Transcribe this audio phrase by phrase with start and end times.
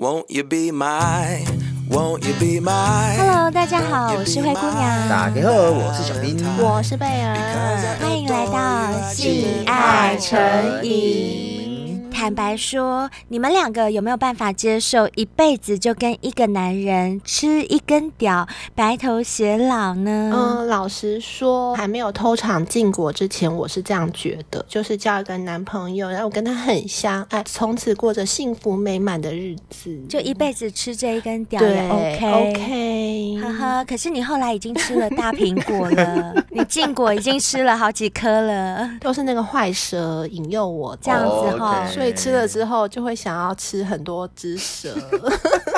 [0.00, 1.44] Won't you be my,
[1.90, 3.16] won't you be my?
[3.16, 5.08] Hello，大家好，我是灰姑娘。
[5.08, 10.38] 大家好，我是小兵，我是贝儿，欢迎来到性爱成
[10.84, 11.57] 瘾。
[12.18, 18.44] 坦白说，你们两个有没有办法接受一辈子就跟一个男人吃一根屌，
[18.74, 20.32] 白头偕老呢？
[20.34, 33.40] 嗯，老实说，还没有偷尝禁果之前，我是这样觉得，就是交一个男朋友，然后我跟他很相爱，从此过着幸福美满的日子，就一辈子吃这一根屌也 OK OK。
[33.40, 42.07] 呵呵，可是你后来已经吃了大苹果了， 你禁果已经吃了好几颗了，都是那个坏蛇引诱我这样子哈、哦，所以。
[42.12, 44.94] 吃了之后就会想要吃很多只蛇。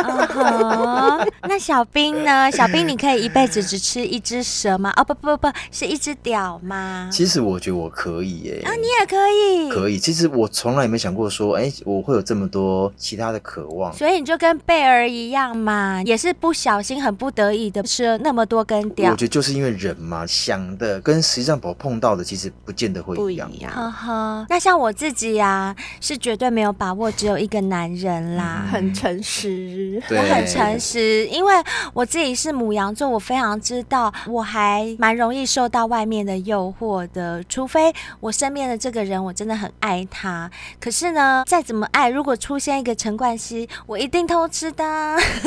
[1.42, 2.50] 那小兵呢？
[2.50, 4.92] 小兵，你可以一辈子只吃一只蛇吗？
[4.96, 7.08] 哦不不不，是一只屌吗？
[7.12, 8.62] 其实我觉得我可以耶。
[8.64, 9.68] 啊，你也可以。
[9.70, 9.98] 可以。
[9.98, 13.92] 其实我从来没想过说，哎，我会有这么多其他的渴望。
[13.92, 19.10] 所以你就跟贝儿一样嘛，也是不小心、很不得已的吃了那么多根屌。
[19.10, 23.48] 我觉得就是因为人嘛，想的跟实际上我碰到的其实不见得会一样。
[23.48, 23.72] 不一样。
[23.72, 24.46] 呵呵。
[24.48, 31.54] 那像我自己呀、啊，是绝对没有把握只有一个男人啦，嗯、很诚实，我很诚实，因为
[31.94, 44.84] 我自己是母羊座，我非常知道，我还蛮容易受到外面的诱惑的，除非我身边的这个人我真的很爱他，可是呢，再怎么爱，如果出现一个陈冠希，我一定偷吃的。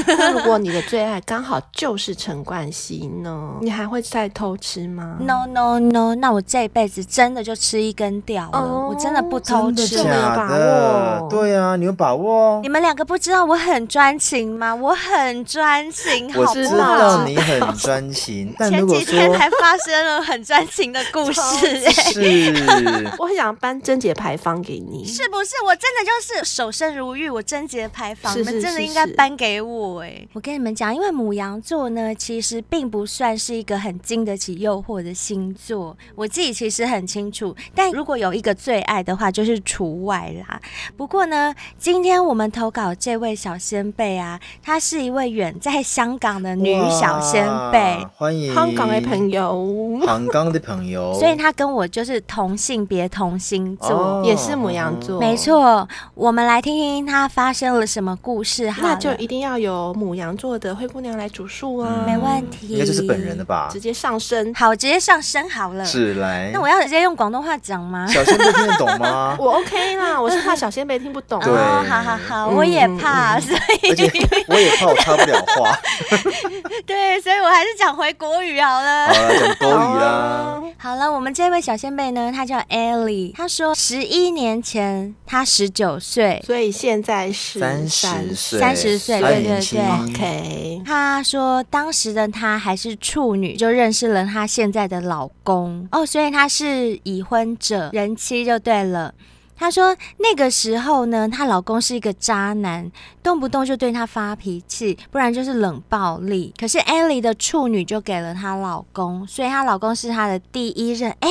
[0.08, 10.14] 那如果你的最爱刚好就是陈冠希呢，你还会再偷吃吗？No No No，那我这辈子真的就吃一根掉了，oh, 我真的不偷吃，真的？
[10.63, 11.30] 有把握。
[11.30, 12.60] 对啊，你有把握。
[12.62, 14.74] 你们两个不知道我很专情吗？
[14.74, 16.52] 我很专情，好不好？
[16.52, 21.42] 我知道你很专情， 但如果前几天还发生了很专情的故事，
[21.92, 22.54] 是，
[23.20, 25.52] 我很想颁贞节牌坊给你，是不是？
[25.66, 30.28] 我真的就是守身如玉，我贞洁牌坊，你们真的应该颁给我哎、欸！
[30.34, 37.56] 我跟你们讲，因为母羊座呢，其实并不算是一个很经得起诱惑的星座，我自己其实很清楚。
[37.74, 40.53] 但如果有一个最爱的话，就是除外啦。
[40.98, 55.88] 不过呢，今天我们投稿这位小仙贝啊，她是一位远在香港的女小仙贝，欢迎香港的朋友，香港的朋友，所以她跟我就是同性别、同星座，哦、也是母羊座，没错。
[56.14, 63.70] 我们来听听她发生了什么故事哈，那就一定要有母羊座的灰姑娘来主述啊、嗯，没问题，应该就是本人的吧？
[63.72, 66.52] 直接上身，好，直接上身好了，是来。
[66.54, 68.06] 那我要直接用广东话讲吗？
[68.08, 69.36] 小仙贝听得懂吗？
[69.40, 71.40] 我 OK 啦，我是怕小仙贝听不懂。
[71.40, 74.12] 对，哦、好好好，我也怕，嗯、所以
[74.48, 75.80] 我也怕我插不了话。
[76.86, 79.08] 对，所以我还是讲回国语好了。
[79.08, 80.62] 好了，讲国语啦。
[80.78, 89.82] 好了，我们这位小仙贝呢，他叫 Ellie，他说十一年前他十九岁，所以现在是三十岁，三十岁，对对对。
[89.82, 99.14] OK，他说当时的他还是处女，就认识了他现在的老公哦，所以他是已婚者，人妻就对了。
[99.64, 102.92] 她说那个时候呢，她老公是一个渣男，
[103.24, 106.54] 动不动就对她发脾气，不然就是冷暴力。
[106.60, 111.10] 可是 Ellie 的处女就给了她老公，所以她老公是她的第一任。
[111.22, 111.30] 哎，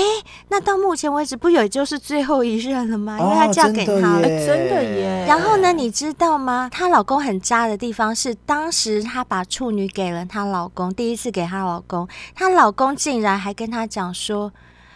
[0.49, 3.19] 那到目前为止不也就是最后一任了吗？
[3.21, 5.27] 因为她嫁给他了，哦，真的耶。
[5.29, 6.71] 然后呢，你知道吗？
[6.73, 14.51] 她老公很渣的地方是，当时她把处女给了她老公，第一次给她老公，她老公竟然还跟她讲说。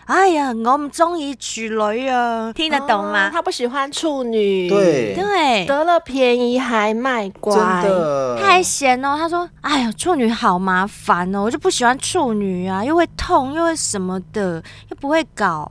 [0.06, 3.26] 哎呀，我唔中意处女啊，听得懂吗？
[3.28, 9.16] 哦、他不喜欢处女，对对，得了便宜还卖乖，真的太闲哦。
[9.18, 15.70] 他说：“哎呀，处女好麻烦哦，我就不喜欢处女啊，又会痛，又会什么的，又不会搞。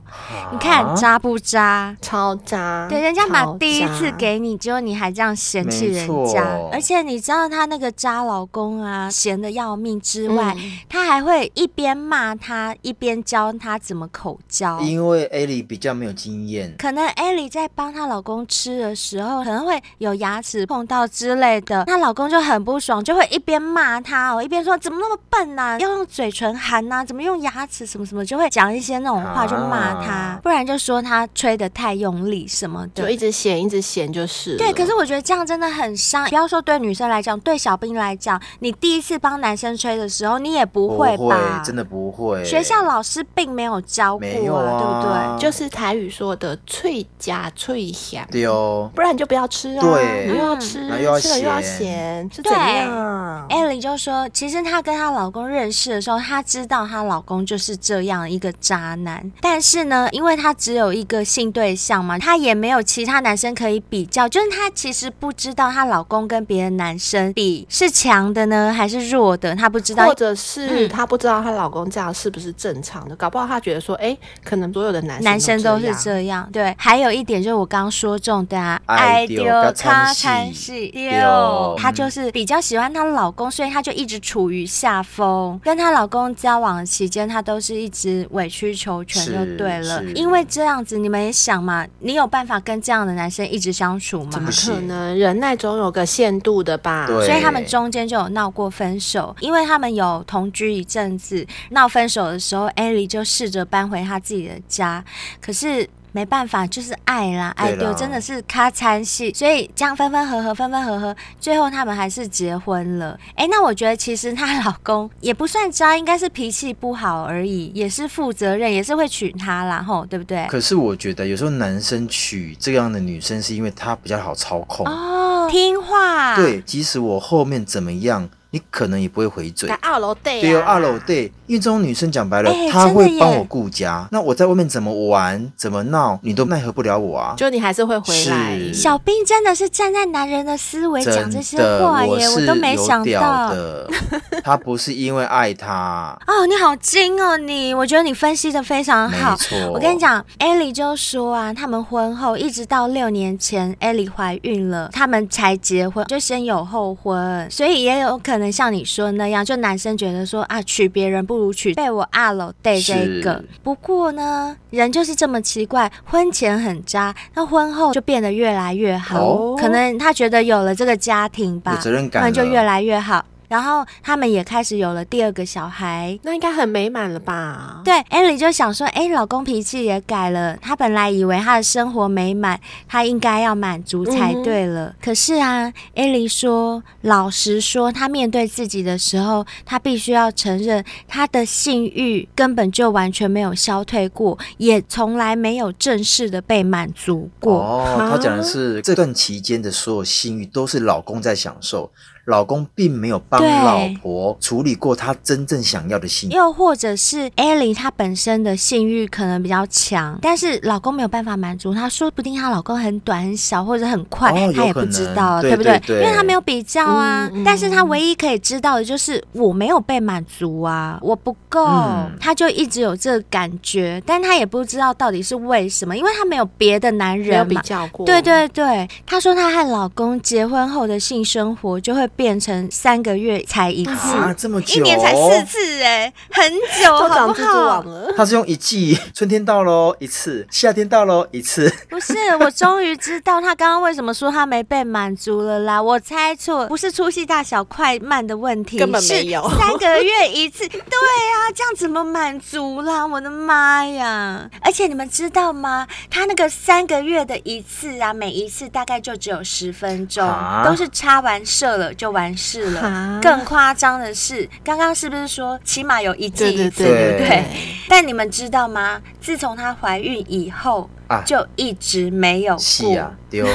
[0.52, 1.96] 你看渣不渣？
[2.02, 2.86] 超渣。
[2.90, 14.25] 对，人家把第一次给你，结果你还这样嫌弃人家，而且你知道他那个渣老公啊，闲的要命之外，嗯、他还会一边骂他，一边教他怎么口。
[14.26, 34.56] 口交，因为艾莉比较没有经验，可能艾莉在帮她老公吃的时候，可能会有牙齿碰到之类的，她老公就很不爽，就会一边骂她哦，一边说怎么那么笨呐、啊，要用嘴唇含呐、啊，怎么用牙齿什么什么，就会讲一些那种话就骂她、啊，不然就说她吹的太用力什么的，就一直嫌一直嫌就是。
[34.56, 41.16] 对，可是我觉得这样真的很伤，不要说对女生来讲，对小兵来讲，你第一次帮男生吹的时候，你也不会吧？
[41.16, 42.44] 不会，真的不会。
[42.44, 44.15] 学校老师并没有教。
[44.16, 45.38] 照顾没有啊对不对？
[45.38, 48.90] 就是台语说的“脆夹脆响”，对哦。
[48.94, 49.80] 不然你就不要吃啊。
[49.80, 53.46] 对你又要吃，那又要吃了又要咸咸，是怎样？
[53.48, 74.05] 艾莉就说，其实她跟她老公认识的时候，她知道她老公就是这样一个渣男，但是呢，因为她只有一个性对象嘛，她也没有其他男生可以比较，就是她其实不知道她老公跟别的男生比是强的呢，还是弱的，她不知道，或者是她不知道她老公这样是不是正常的，搞不好她觉得说，哎，
[74.44, 76.48] 可能所有的男生男生都是这样。
[76.52, 85.58] 对，还有一点就是我刚刚说中的啊，爱丢卡餐戏丢，她就是比较喜欢她老公，所以她就一直处于下风。
[85.64, 90.02] 跟她老公交往的期间，她都是一直委曲求全，就对了。
[90.14, 94.30] 因为这样子，你们也想嘛，你有办法跟这样的男生一直相处吗？
[94.30, 95.18] 怎么可能？
[95.18, 97.06] 忍耐总有个限度的吧。
[97.06, 97.26] 对。
[97.26, 105.04] 所以他们中间就有闹过分手，因为他们有同居一阵子，闹分手的时候，艾莉就试着搬回她自己的家，
[105.40, 105.88] 可是。
[106.12, 113.20] 没办法，就是爱啦，爱丢真的是咔餐戏，所以这样分分合合，分分合合，最后他们还是结婚了。
[113.34, 120.46] 哎，那我觉得其实她老公也不算渣，应该是脾气不好而已，也是负责任，也是会娶她啦，吼，对不对？
[120.48, 126.34] 可是我觉得有时候男生娶这样的女生，是因为她比较好操控哦，听话。
[126.36, 128.26] 对，即使我后面怎么样。
[128.50, 129.68] 你可能也不会回嘴。
[129.82, 134.06] 二楼对，对哦，二楼对，因为这种女生讲白了，欸、她会帮我顾家。
[134.10, 137.34] 那我在外面怎么玩，怎么闹，你都奈何不了我啊。
[137.36, 138.58] 就你还是会回来。
[138.72, 143.50] 小兵真的是站在男人的思维讲这些话耶，我，我都没想到。
[143.50, 143.88] 的，
[144.42, 146.18] 他不是因为爱他。
[146.26, 149.36] 哦，你好精哦，你，我觉得你分析的非常好。
[149.70, 158.46] 我跟你讲，艾莉就说啊，他们婚后一直到六年前，艾莉怀孕了，他们才结婚，就先有后婚，所以也有可能。
[158.50, 163.42] 像你说那样，就男生觉得说啊，娶别人不如娶被我阿老对这个。
[163.62, 169.22] 不过呢，人就是这么奇怪，婚前很渣，那婚后就变得越来越好。
[169.24, 173.24] 哦、可能他觉得有了这个家庭吧，有责任感，那就越来越好。
[173.48, 177.80] 然后他们也开始有了第二个小孩，那应该很美满了吧？
[177.84, 180.56] 对，艾莉就想说，哎，老公脾气也改了。
[180.56, 182.58] 她本来以为她的生活美满，
[182.88, 184.86] 她应该要满足才对了。
[184.86, 197.54] 嗯、可是啊，艾莉说，老实说，她面对自己的时候，她必须要承认，她的性欲根本就完全没有消退过，也从来没有正式的被满足过。
[197.60, 201.90] 哦，她讲的是这段期间的所有性欲都是老公在享受。
[202.26, 215.78] 老公并没有帮老婆处理过她真正想要的性欲，又或者是艾莉她本身的性欲可能比较强，但是老公没有办法满足她，说不定她老公很短很小或者很快，哦、她也不知道，对不对？
[215.78, 217.30] 对对对，因为她没有比较啊。
[217.32, 228.04] 嗯嗯、但是她唯一可以知道的就是我没有被满足啊，我不够，嗯、她就一直有这个感觉，但她也不知道到底是为什么，因为她没有别的男人嘛，没有比较过。
[228.04, 232.04] 对对对，她说她和老公结婚后的性生活就会。
[232.16, 236.52] 变成三个月才一次，啊，这么久，一年才四次，哎，很
[236.82, 237.84] 久， 好不好？
[238.16, 241.70] 他是用一季，春天到喽一次，夏天到喽一次。
[241.90, 245.80] 不是，我终于知道他刚刚为什么说他没被满足了啦！
[245.80, 250.66] 我猜错，不是粗细大小快慢的问题，根本没有，三个月一次。
[250.72, 253.06] 对啊，这样怎么满足啦？
[253.06, 254.48] 我的妈呀！
[254.62, 255.86] 而且你们知道吗？
[256.10, 262.05] 他那个三个月的一次啊，每一次大概就只有十分钟，啊、都是插完射了就。
[262.06, 263.18] 就完事了。
[263.20, 267.44] 更夸张的是，刚刚是不是说起码有一季一次，对不对？
[267.88, 269.02] 但你们知道吗？
[269.20, 272.98] 自从她怀孕以后，啊、就一直没有过。
[272.98, 273.46] 啊，丢。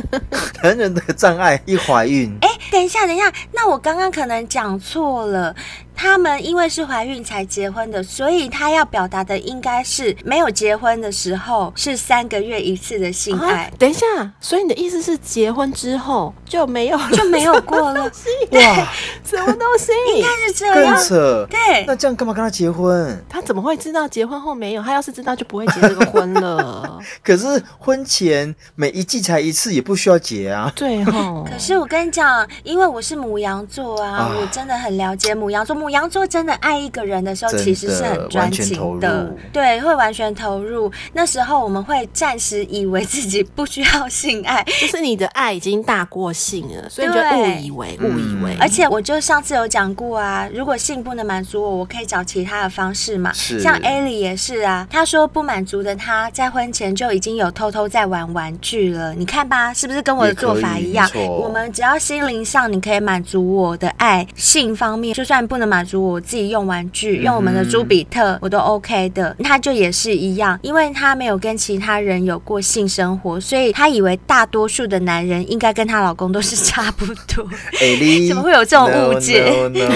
[0.62, 2.36] 男人的障碍一怀孕。
[2.42, 5.54] 哎，等一下，等一下，那我刚刚可能讲错了。
[6.02, 13.64] 他们因为是怀孕才结婚的，所以他要表达的应该是没有结婚的时候是三个月一次的性爱。
[13.64, 14.06] 啊、等一下，
[14.40, 18.10] 所以你的意思是结婚之后就没有就没有过了？
[18.50, 18.88] 对哇，
[19.22, 19.92] 什么东西？
[20.16, 20.98] 应该是这样。
[20.98, 21.46] 扯。
[21.50, 23.22] 对，那这样干嘛跟他结婚？
[23.28, 24.82] 他怎么会知道结婚后没有？
[24.82, 26.89] 他要是知道就不会结这个婚了。
[27.22, 30.72] 可是婚前每一季才一次，也不需要结啊。
[30.74, 31.44] 对哦。
[31.50, 35.76] 可是我跟你讲，因为我是母羊座啊，啊我真的很了解母羊座。
[35.76, 40.90] 母羊座真的爱一个人的时候，其实是很专情的，对，会完全投入。
[41.12, 48.56] 那时候我们会暂时以为自己不需要性爱， 就是你的爱已经大过性了，所以你就误以为，误以为。
[48.60, 53.32] 而且我就上次有讲过啊，如果性不能满足我，我可以找其他的方式嘛。
[53.32, 59.12] 是，像艾莉也是啊，她说不满足的她在婚前就已经有偷偷在玩玩具了。
[59.14, 61.10] 你看吧，是不是跟我的做法一样？
[61.28, 69.34] 我们只要心灵上你可以满足我的爱，性方面就算不能满满足我自己用玩具，用我们的朱比特，我都 OK 的。
[69.42, 77.48] 他就也是一样，因为他没有跟其他人有过性生活，所以他以为大多数的男人应该跟她老公都是差不多。
[78.28, 79.88] 怎么会有这种误解？No, no,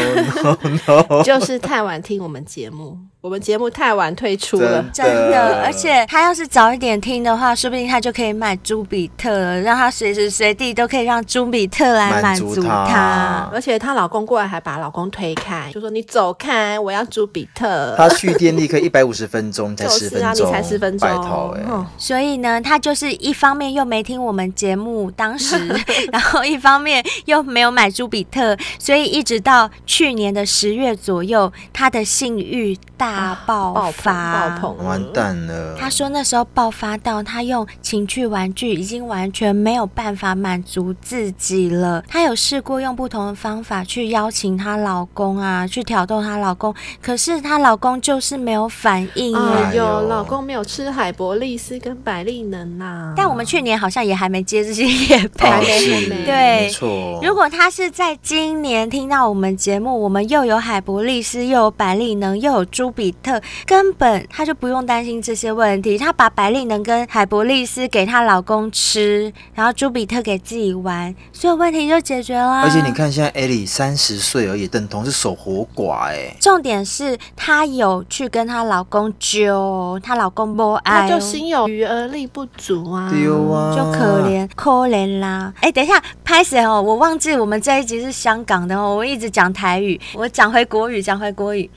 [0.43, 1.23] no, no, no.
[1.23, 2.97] 就是太晚听我们节目。
[3.25, 13.49] 我们节目太晚退出了，真的，而且他要是早一点听的话，说不定他就可以买朱比特了，让他随时随地都可以让朱比特来满足他。
[13.51, 21.87] 而且她老公过来还把老公推开，就说：“你走开，我要朱比特。”他蓄电立刻一百五十分钟才十分钟，你才十分钟，拜托哎。
[21.97, 25.57] 所以呢，他就是一方面又没听我们节目当时，
[26.13, 33.14] 然后一方面又没有买朱比特，所以一直到去年的十月左右，他的性欲大。
[33.15, 35.77] 大爆发，爆棚，完蛋了。
[35.79, 42.03] 他说那时候爆发到他用情趣玩具已经完全没有办法满足自己了。
[42.09, 49.37] 他有试过用不同的方法去邀请她老公啊，去挑逗她老公，可是她老公就是没有反应。
[49.37, 53.15] 哎呦，老公没有吃海博利斯跟百利能呐。
[53.17, 57.21] 但我们去年好像也还没接这些业配，还没，对，没错。
[57.23, 63.04] 如果他是在今年听到我们节目，我们又有海博利斯，又有百利能，又有朱比。
[63.05, 72.63] 比特根本他就不用担心这些问题，他把百利能跟海伯利斯给她老公吃，然后朱比特给自己玩，所有问题就解决了。
[72.63, 76.35] 而且你看，现在艾莉三十岁而已，等同是守活寡哎。
[76.41, 85.53] 重点是她有去跟她老公揪，她老公不爱，就心有余而力不足啊，丢啊，就可怜可怜啦。
[85.61, 91.69] 哎，等一下，拍谁哦，我忘记我们这一集是香港的哦，我一直讲台语，我讲回国语，讲回国语。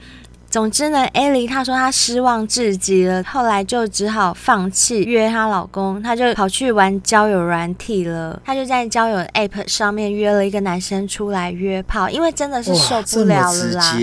[0.50, 8.40] 总之呢，艾莉她说她失望至极了，后来就只好放弃约她老公，她就跑去玩交友软体了。
[8.46, 13.94] 她就在交友 App 上面约了一个男生出来约炮，因为真的是受不了了啦，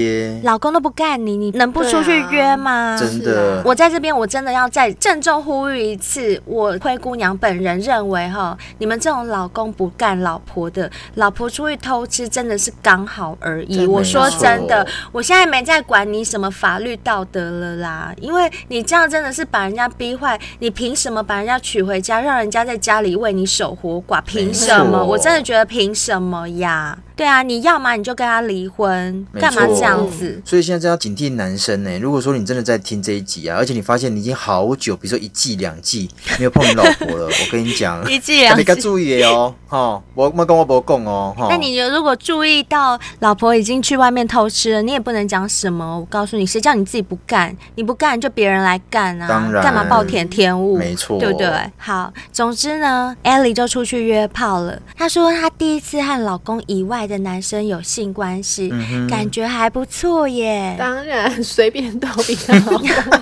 [0.43, 2.95] 老公都不干你，你能不出去约吗？
[2.95, 13.87] 啊、真的，我在这边我真的要再郑重呼吁一次，我灰姑娘本人认为哈，你们这种老公不干老婆的，老婆出去偷吃真的是刚好而已。
[13.87, 16.23] 我说真的，我现在没在管你。
[16.34, 18.13] 什么法律道德了啦？
[18.19, 24.21] 因为你这样真的是把人家逼坏，你凭什么把人家娶回家，让人家在家里为你守活寡？
[24.25, 25.03] 凭什么？
[25.03, 26.97] 我真的觉得凭什么呀？
[27.15, 30.41] 对啊，你要嘛你就跟他离婚，干嘛这样子？
[30.43, 31.97] 所以现在真要警惕男生呢。
[31.99, 45.97] 如果说你真的在听这一集啊，而且你发现你已经好久，比如说一季两季没有碰你老婆了， 我跟你讲，一季两季，你该注意哦，哈，我没跟我婆讲哦，那你如果注意到老婆已经去外面偷吃了，你也不能讲什么。
[45.97, 47.55] 我告诉你，谁叫你自己不干？
[47.75, 49.27] 你不干就别人来干啊！
[49.27, 50.77] 当然，干嘛暴殄天物？
[50.77, 51.49] 没错，对不对？
[51.77, 54.81] 好，总之呢，Ellie 就出去约炮了。
[54.95, 60.75] 她说她第一次和老公以外的男生有性关系，嗯、感觉还不错耶。
[60.77, 62.53] 当然，随便都比较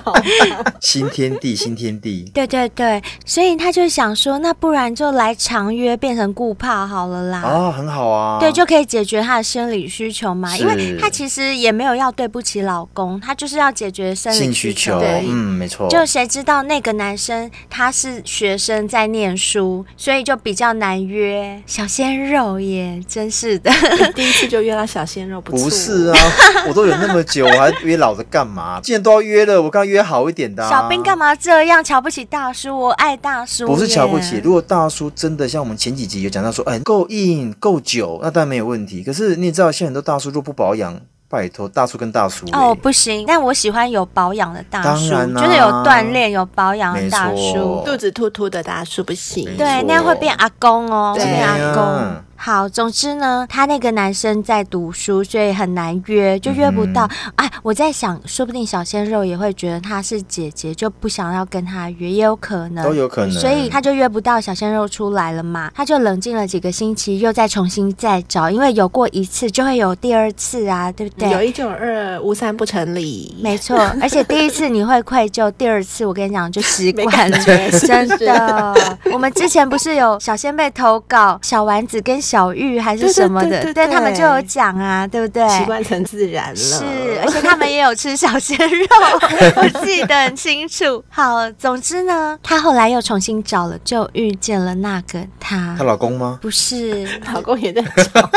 [0.02, 0.14] 好。
[0.80, 2.30] 新天地，新天地。
[2.34, 7.42] 对对对，所以她就想说，那不然就来长约，变成固炮好了啦。
[7.42, 8.38] 哦，很好啊。
[8.38, 10.56] 对，就可以解决她的生理需求嘛。
[10.56, 14.98] 因为她其实也没有要对不起老公，他就是要解决生理需求。
[15.00, 15.88] 对，嗯，没错。
[15.88, 21.62] 就谁知道那个男生他是学生在念书，所以就比较难约。
[21.66, 23.70] 小鲜肉耶，真是的。
[24.14, 26.18] 第一次就约到小鲜肉不，不是啊，
[26.68, 28.80] 我都有那么久，我还约老的干嘛？
[28.80, 30.70] 既然都要约了，我刚约好一点的、啊。
[30.70, 32.78] 小兵干嘛这样瞧不起大叔？
[32.78, 33.66] 我爱大叔。
[33.66, 39.02] 不是瞧不起，如果大叔真的像我们前几集有讲到说，哎，够硬够久，那当然没有问题。
[39.02, 43.24] 可是你也知道，现在很多大叔若不保养，拜托，大叔跟大叔哦不行。
[43.26, 47.82] 但我喜欢有保养的大叔，当然啊、就是有锻炼、有保养的大叔。
[47.84, 52.23] 肚子凸凸的大叔不行，对，那样会变阿公哦，变阿公。
[52.36, 57.08] 好，总之呢，他那个男生在读书，所以很难约，就约不到。
[57.36, 63.30] 哎、嗯啊，我在想，说不定小鲜肉也会觉得他是姐姐，就不想要跟他约，也有可能，都有可能。
[63.30, 71.30] 所以他就约不到小鲜肉出来了嘛，他就冷静了几个星期，又再重新再找，因为有过一次就会有第二次啊，对不对？
[71.30, 73.34] 有一就有二，无三不成理。
[73.40, 77.38] 没错， 而且第一次你会愧疚，第二次我跟你讲就习惯了，
[77.80, 78.74] 真的。
[79.12, 82.33] 我们之前不是有小仙贝投稿小丸子跟小。
[82.34, 85.48] 小玉还是什么的，对，对，对，对，对他们就有讲啊，对不对？
[85.50, 86.56] 习惯成自然了。
[86.56, 86.84] 是，
[87.22, 88.86] 而且他们也有吃小鲜肉，
[89.54, 91.04] 我记得很清楚。
[91.08, 95.76] 好，总之呢，她后来又重新找了，就遇见了那个他。
[95.78, 96.40] 她老公吗？
[96.42, 98.28] 不是， 老公也在找。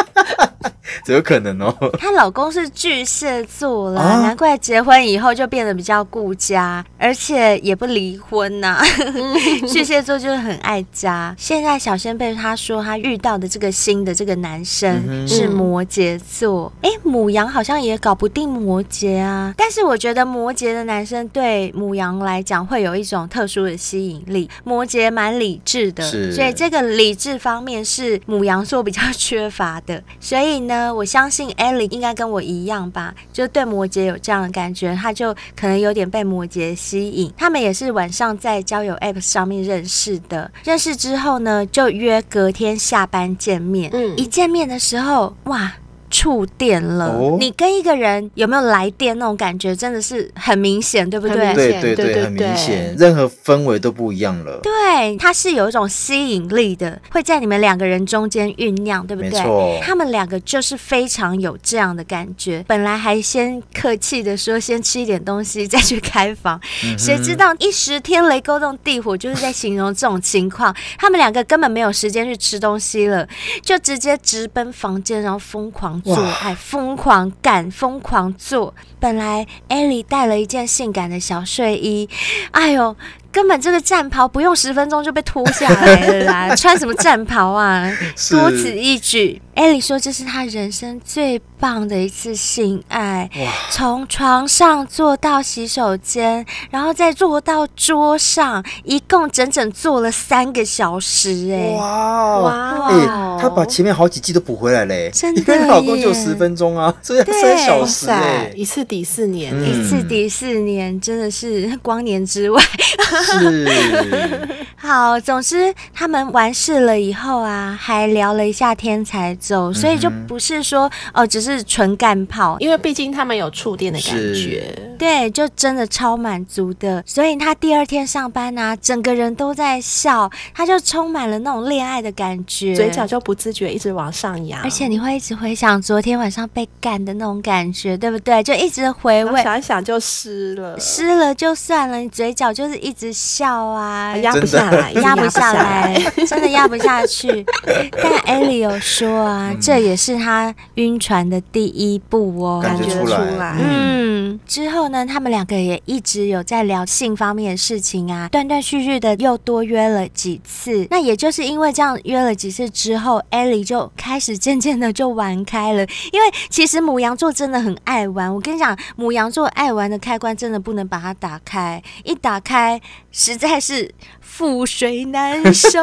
[1.03, 1.75] 这有可能哦。
[1.99, 8.83] 她老公是巨蟹座啦，啊、难怪结婚以后就变得比较顾家，而且也不离婚呐、啊。
[9.71, 11.35] 巨蟹座就是很爱家。
[11.37, 19.53] 现在小仙贝他说他遇到的这个新的这个男生是摩羯座，哎、嗯，牡羊好像也搞不定摩羯啊。
[19.57, 24.49] 但是我觉得摩羯的男生对母羊来讲会有一种特殊的吸引力。
[24.63, 30.03] 摩羯蛮理智的，所以这个理智方面是母羊座比较缺乏的。
[30.19, 37.31] 所以呢，我相信 Ellie 应该跟我一样吧，就对摩羯有这样的感觉，他就可能有点被摩羯吸引。
[37.37, 43.89] 他们也是晚上在交友 App 上面认识的，认识之后呢，就约隔天下班见面。
[43.93, 45.73] 嗯，一见面的时候，哇！
[46.17, 51.53] 触电了，哦、你跟一个人有没有来电那种感觉，真的是很明显，对不对？
[51.53, 54.59] 对对对，很明显，任何氛围都不一样了。
[54.63, 59.29] 对，它是有一种吸引力的，会在你们两个人中间酝酿，对不对？
[59.29, 62.65] 没错，他们两个就是非常有这样的感觉。
[62.67, 70.75] 本来还先客气的说先吃一点东西再去开房，嗯、谁知道一时天雷勾动地火，就是在形容这种情况。
[70.97, 73.27] 他们两个根本没有时间去吃东西了，
[73.61, 76.01] 就直接直奔房间，然后疯狂。
[76.15, 78.73] 做爱疯狂干，疯狂做。
[78.99, 82.09] 本来艾莉带了一件性感的小睡衣，
[82.51, 82.95] 哎呦。
[83.37, 86.55] 根本这个战袍不用十分钟就被脱下来了啦！
[86.55, 87.87] 穿什么战袍啊？
[88.31, 89.39] 多此一举。
[89.53, 93.29] 艾莉说这是她人生最棒的一次性爱，
[93.69, 101.51] 从床上坐到洗手间，然后再坐到桌上，一共整整坐了三个小时。
[101.51, 102.87] 哎，哇哇！
[102.89, 112.63] 哎，她把前面好几季都补回来嘞， 真的，因为老公就十分钟啊，所以三小时哎，一次抵四年，一次抵四年，真的是光年之外。
[113.27, 127.03] 是， 好，总之他们完事了以后啊，还聊了一下天才走，所以就不是说哦，只是纯干炮，因为毕竟他们有触电的感觉，对，就真的超满足的。
[127.05, 138.41] 所以他第二天上班啊，整个人都在笑，他就充满了那种恋爱的感觉，嘴角就不自觉一直往上扬，而且你会一直回想昨天晚上被干的那种感觉，对不对？
[138.41, 143.16] 就一直回味，想一想就湿了，湿了就算了，你嘴角就是一直。
[143.17, 147.43] 笑啊， 压不下来，压不下来，真的压不下去。
[148.01, 153.05] 但艾莉有说啊，嗯、这也是他晕船的第一步哦，感觉出
[153.39, 153.57] 来。
[153.59, 160.85] 嗯，之后呢，他们两个也一直有在聊性方面的事情啊，断断续续的又多约了几次。
[160.91, 165.83] 那也就是因为这样约了几次之后，艾莉就开始渐渐的就玩开了。
[166.11, 172.79] 因为其实母羊座真的很爱玩，我跟你讲，母羊座爱玩的开关真的不能把它打开，一打开。
[173.11, 175.81] 实在是覆水难收，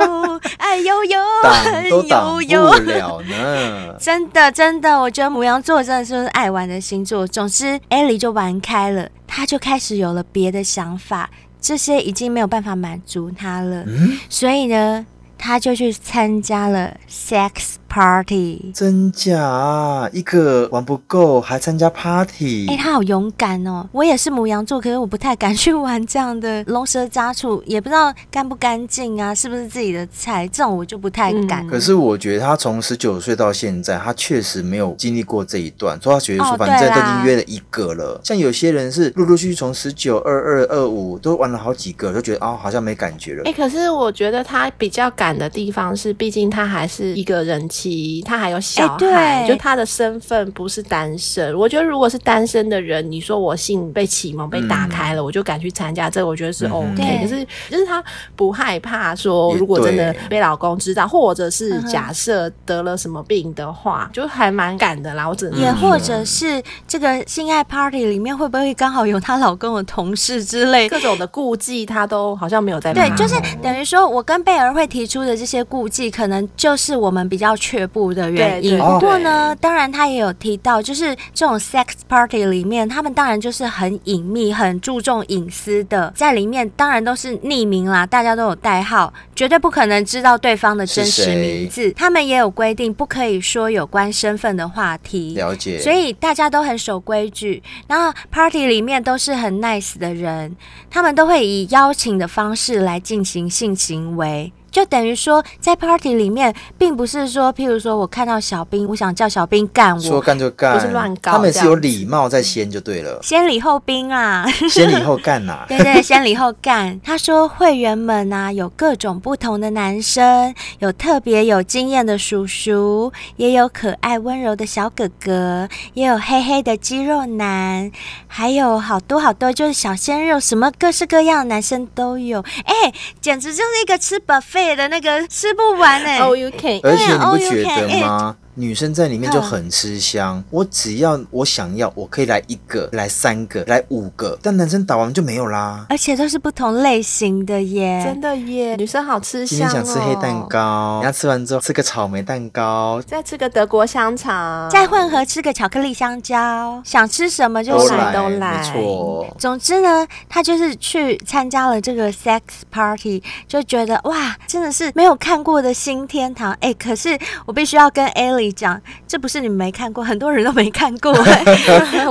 [0.59, 3.95] 爱悠悠，恨悠悠，挡不了呢。
[4.01, 7.27] 真的，真的，我觉得母羊座真的是爱玩的星座。
[7.27, 13.85] 总之，艾莉就玩开了，她就开始有了别的想法，这些已经没有办法满足她了。
[13.87, 15.05] 嗯，所以呢，
[15.37, 17.75] 她就去参加了 sex。
[17.95, 20.11] Party 真假啊？
[20.13, 22.67] 一个玩不够还参加 Party？
[22.69, 23.89] 哎、欸，他好勇敢哦！
[23.93, 30.49] 我也是母羊座，可是我不太敢去玩这样的 龙蛇杂处，也不知道干不干净啊，是不是自己的菜？
[30.49, 31.65] 这种我就不太敢。
[31.65, 38.15] 嗯、可是我觉得他从十九岁到现在，他确实没有经历过这一段，所以他觉得说反正都已经约了一个了。
[38.15, 43.43] 哦、像有些人是陆陆续续从十九、二二、二五都玩了好几个，就觉得哦，好像没感觉了。
[43.45, 47.84] 哎、欸，可是我觉得他比较敢的地方是，毕竟他还是一个人妻。
[48.23, 51.57] 他还有小孩，欸、就他的身份不是单身。
[51.57, 57.03] 我觉得如果是单身的人，你说我性被启蒙、被打开了，嗯、我就敢去参加这个，我觉得是 OK。
[57.03, 58.03] 嗯、可是就是他
[58.37, 65.29] 不害怕说，如果真的被老公知道，或者是假设得了什么病的话，就还蛮敢的啦。
[65.29, 72.93] 我只能也或者是这个性爱 party 里面会不会刚好有她老公的同事之类，各种的顾忌，他都好像没有在。
[72.93, 78.79] 对，就是等于说我跟贝儿会提出的这些顾忌，可能就是我们比较却步的原因。
[78.79, 91.91] 不过呢，当然他也有提到，就是这种 sex party 里面，他们当然就是很隐秘、很注重隐私的，在里面当然都是匿名啦，大家都有代号，绝对不可能知道对方的真实名字。
[91.93, 95.35] 他们也有规定，不可以说有关身份的话题。
[95.35, 95.81] 了解。
[95.81, 97.61] 所以大家都很守规矩。
[97.89, 100.55] 然后 party 里面都是很 nice 的人，
[100.89, 104.53] 他们都会以邀请的方式来进行性行为。
[104.75, 111.31] 就等于说在 party 里面，并不是说，譬如说我看到小兵，我想叫小兵干我，说干就干，不是乱搞。
[111.31, 117.01] 他们是有礼貌在先就对了，先礼后兵啊，先礼后干呐、啊，对 对，先礼后干。
[117.05, 127.93] 他说会员们啊，有各种不同的男生，有特别有经验的叔叔，也有可爱温柔的小哥哥，也有黑黑的肌肉男，
[128.27, 132.45] 还有好多好多就是小鲜肉，什么各式各样的男生都有。
[132.65, 136.23] 哎，简直就是一个吃 buffet 的那个吃不完哎、欸。
[136.23, 136.79] Oh, you can.
[136.85, 138.37] 而且你不觉得吗？
[138.55, 145.87] 女生在里面就很吃香，我只要我想要，我可以来一个，来三个，来五个，但男生打完就没有啦。
[145.89, 149.59] 而且都是不同类型的耶，真的耶，女生好吃香哦。
[149.59, 158.59] 今天想吃黑蛋糕，然后吃完之后吃个草莓蛋糕，再吃个德国香肠，再混合吃个巧克力香蕉，想吃什么就什么都来。
[158.59, 159.27] 没错。
[159.39, 162.41] 总之呢，他就是去参加了这个 sex
[162.71, 166.53] party，就觉得哇，真的是没有看过的新天堂。
[166.61, 171.13] 哎，可是我必须要跟 Ellie 讲，这不是你们没看过，很多人都 没看过，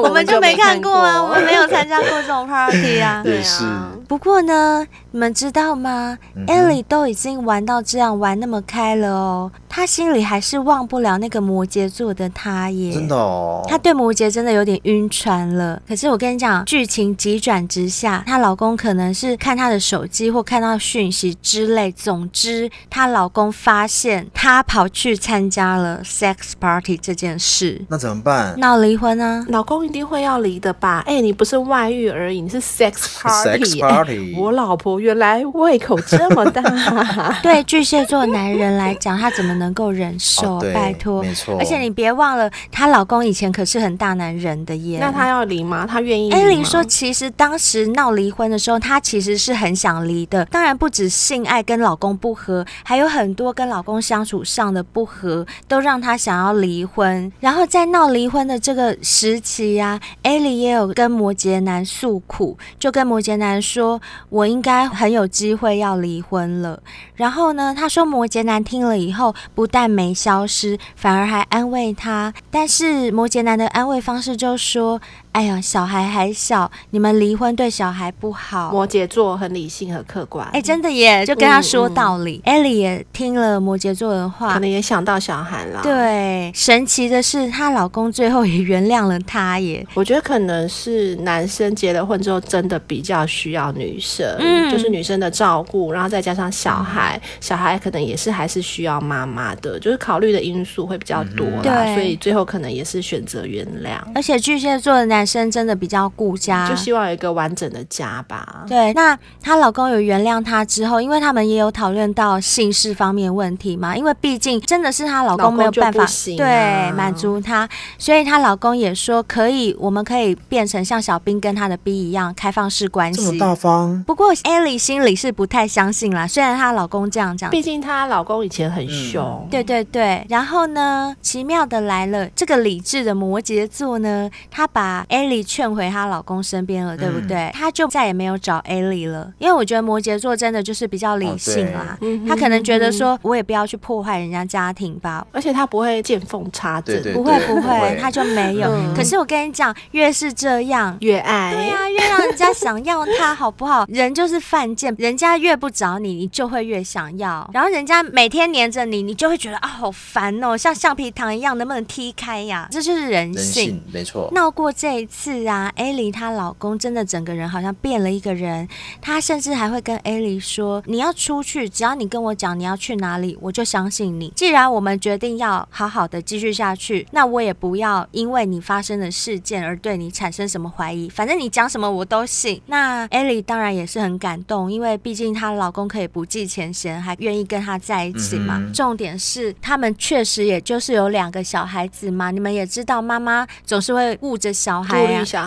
[0.02, 3.22] 我们就没看过啊，我们没有参加过这种 party 啊。
[3.24, 3.92] 对啊。
[4.08, 12.92] 不过呢，你们知道吗、嗯、？Ellie 都已经玩到这样玩那么开了哦，她心里还是忘不了那个摩羯座的她耶。
[12.92, 13.64] 真的哦。
[13.68, 15.80] 她对摩羯真的有点晕船了。
[15.88, 26.02] 可是我跟你讲，剧情急转直下，她老公可能是看她的手机或看到讯息之类，总之她老公发现她跑去参加了。
[26.04, 28.60] sex party 这件事，那怎么办？
[28.60, 29.46] 闹离婚啊？
[29.50, 31.04] 老公一定会要离的吧？
[31.06, 33.64] 哎、欸，你不是外遇而已，你是 sex party。
[33.64, 34.36] sex party。
[34.36, 36.62] 我老婆原来胃口这么大。
[37.44, 40.60] 对巨蟹座男人来讲，他怎么能够忍受？
[40.60, 41.58] 哦、拜托，没错。
[41.60, 45.00] 而且你别忘了，她老公以前可是很大男人的耶。
[45.02, 45.86] 那他要离吗？
[45.86, 46.32] 他愿意？
[46.32, 50.46] 艾琳说，其实当时闹离婚的时候，她其实是很想离的。
[50.46, 56.14] 当然，不止性爱跟老公不和，还有很多跟老公相处上的不和，都让她。
[56.24, 66.82] 想要离婚，然后在闹离婚的这个时期呀、啊，艾琳也有跟摩羯男诉苦，就跟摩羯男说：“我应该很有机会要离婚了。”
[67.16, 72.34] 然后呢，他说摩羯男听了以后，不但没消失，反而还安慰他。
[72.52, 75.02] 但是摩羯男的安慰方式就说。
[75.34, 78.72] 哎呀，小孩还小，你们离婚对小孩不好。
[78.72, 82.40] 摩羯座很理性和客观，哎，真的耶，就跟他说道理。
[82.46, 85.82] 艾、嗯、莉、嗯、也听了摩羯座的话，可能也想到小孩了。
[85.82, 89.84] 对，神奇的是，她老公最后也原谅了她耶。
[89.96, 103.98] 我觉得可能是男生结了婚之后，真的比较需要女生，嗯，就是女生的照顾，然后再加上小孩，嗯、小孩可能也是还是需要妈妈的，就是考虑的因素会比较多啦，所以最后可能也是选择原谅。
[104.14, 105.23] 而且巨蟹座的男。
[105.24, 108.66] 男生真的比较顾家，就希望有一个完整的家吧。
[108.68, 113.96] 对，那她老公有原谅她之后，因为他们也有讨论到性事方面问题嘛。
[113.96, 124.04] 因为毕竟真的是她老公没有办法、啊、对满足她，所以她老公也说可以，我们可以变成像小兵跟他的 B 一样开放式关系，这么大方。
[124.06, 129.48] 不过艾莉心里是不太相信啦，虽然她老公这样讲，毕竟她老公以前很凶、嗯。
[129.50, 135.06] 对对对，然后呢，奇妙的来了，这个理智的摩羯座呢，他把。
[135.14, 137.52] 艾莉劝回她老公身边了，对不对？
[137.54, 141.98] 她、嗯、就再也没有找艾莉了，因为我觉得摩羯座真的就是比较理性啦。
[142.28, 148.94] 她、哦、可能觉得说，我也不要去破坏人家家庭吧，而且他不会见缝插针，不会不会，他就没有、嗯。
[148.96, 153.86] 可是我跟你讲，越是这样，越爱，对啊，越让人家想要他，好不好？
[153.90, 157.48] 人就是犯贱，人家越不找你，你就会越想要。
[157.54, 162.68] 然后人家每天黏着你，你就会觉得啊，好烦哦，像橡皮糖一样，能不能踢开呀？
[162.72, 164.30] 这就是人性，人性没错。
[164.34, 165.03] 闹过这。
[165.06, 168.68] 次啊，艾莉她老公真的整个人好像变了一个人，
[169.02, 174.30] 他甚至还会跟艾莉说：“你要出去，只要你跟我讲你要去哪里，我就相信你。
[174.36, 181.10] 既然我们决定要好好的继续下去，那我也不要因为你发生的事件而对你产生什么怀疑。
[181.10, 188.58] 反正你讲什么我都信。”那艾莉当然也是很感动，因为毕竟她老公可以不计前嫌，还愿意跟她在一起嘛。
[188.58, 192.32] 嗯、重点是他们确实也就是有两个小孩子嘛。
[192.32, 194.93] 你们也知道，妈妈总是会顾着小孩。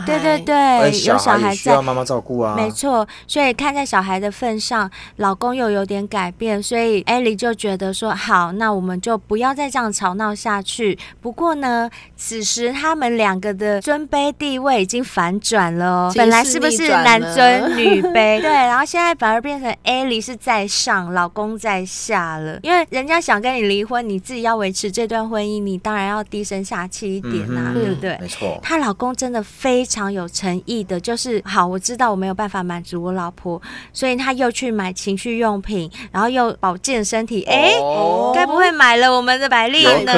[0.04, 3.06] 对对对，有小孩需要妈妈照顾啊，没错。
[3.26, 10.98] 所以看在小孩的份上，老公又有点改变，所以艾莉就觉得说好，那我们就不要再这样吵闹下去。
[11.20, 18.40] 不过呢，此时他们两个的尊卑地位已经反转了哦，本来是不是男尊女卑？
[18.42, 22.58] 对，然后现在反而变成艾莉是在上，老公在下了。
[22.62, 28.18] 因为人家想跟你离婚，你自己要维持这段婚姻，你当然要低声下气一点呐、啊嗯，对不对？
[28.20, 29.35] 没错，她老公真的。
[29.36, 33.60] 的非常有诚意的，就是好，我知道我没有办法满足我老婆，
[33.92, 37.42] 所以他又去买情趣用品，然后又保健身体。
[37.44, 40.12] 哎、哦，该不会买了我们的百丽呢？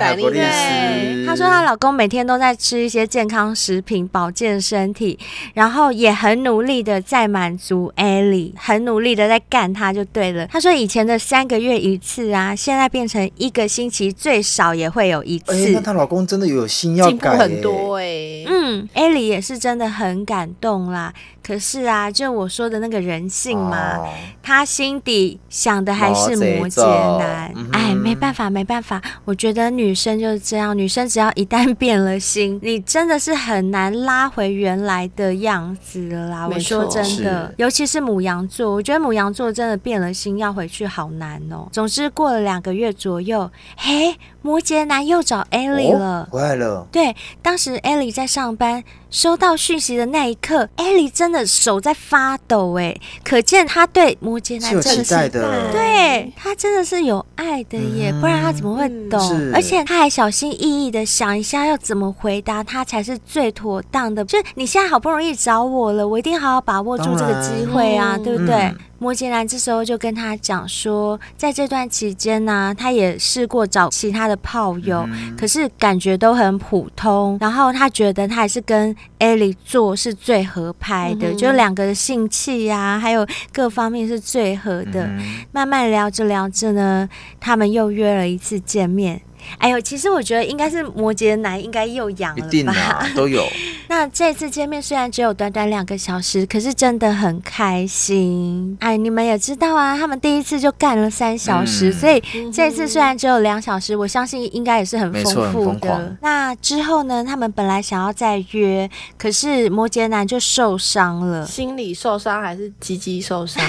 [0.00, 1.25] 百丽斯。
[1.36, 5.18] 说她老公每天都在吃一些健康食品，保健身体，
[5.54, 10.46] 然后也很努力的在满足艾莉，很努力的在干她就对了。
[10.46, 15.52] 她说以前的三个月一次啊，现在变成一个星期最少也会有一次。
[15.52, 18.44] 欸、那她老公真的有心要改、欸，很多哎、欸。
[18.48, 21.12] 嗯，艾莉也是真的很感动啦。
[21.42, 24.08] 可是啊，就我说的那个人性嘛，哦、
[24.42, 27.52] 他心底想的还是摩羯男。
[27.54, 29.00] 嗯、哎，没办法，没办法。
[29.24, 36.48] 我觉得女生就是这样，女生只要一旦变了心，你真的是很难拉回原来的样子了啦。
[36.48, 41.68] 我说真的，尤其是母羊座，我觉得母羊座真的变了心要回去好难哦。
[41.72, 46.86] 总之过了两个月左右，嘿，摩羯男又找艾莉了，回来了。
[46.92, 48.84] 对，当时 Ellie 在上班。
[49.08, 55.30] 收到讯息的那一刻，，Ellie 真的手在发抖，哎，可见他对摩羯男真的是，
[55.72, 59.52] 对他真的是有爱的耶，嗯、不然他怎么会懂？
[59.54, 64.22] 而且他还小心翼翼的想一下要怎么回答他才是最妥当的。
[64.24, 68.74] 就是你现在好不容易找我了，我一定好好把握住这个机会啊，对不对？
[68.98, 77.36] 嗯摩羯男这时候就跟他讲说，在这段期间呢、啊，他也试过找其他的炮友，嗯、可是感觉都很普通。
[77.40, 85.04] 然后他觉得他还是跟艾莉做是最合拍的，嗯、就两个的性气呀，还有各方面是最合的。
[85.04, 89.20] 嗯、慢慢聊着聊着呢，他们又约了一次见面。
[89.58, 92.46] 哎呦，其实我觉得应该是摩羯男应该又痒了吧？
[92.46, 93.44] 一定啊， 都有。
[93.88, 98.76] 那这次见面虽然只有短短两个小时，可是真的很开心。
[98.80, 106.16] 哎，你们也知道啊，他们第一次就干了三小时，嗯、所以这次虽然只有两小时，我相信应该也是很丰富的。
[106.20, 113.62] 那之后呢，他们本来想要再约，可是摩羯男就受伤了，心理受伤还是鸡鸡受伤？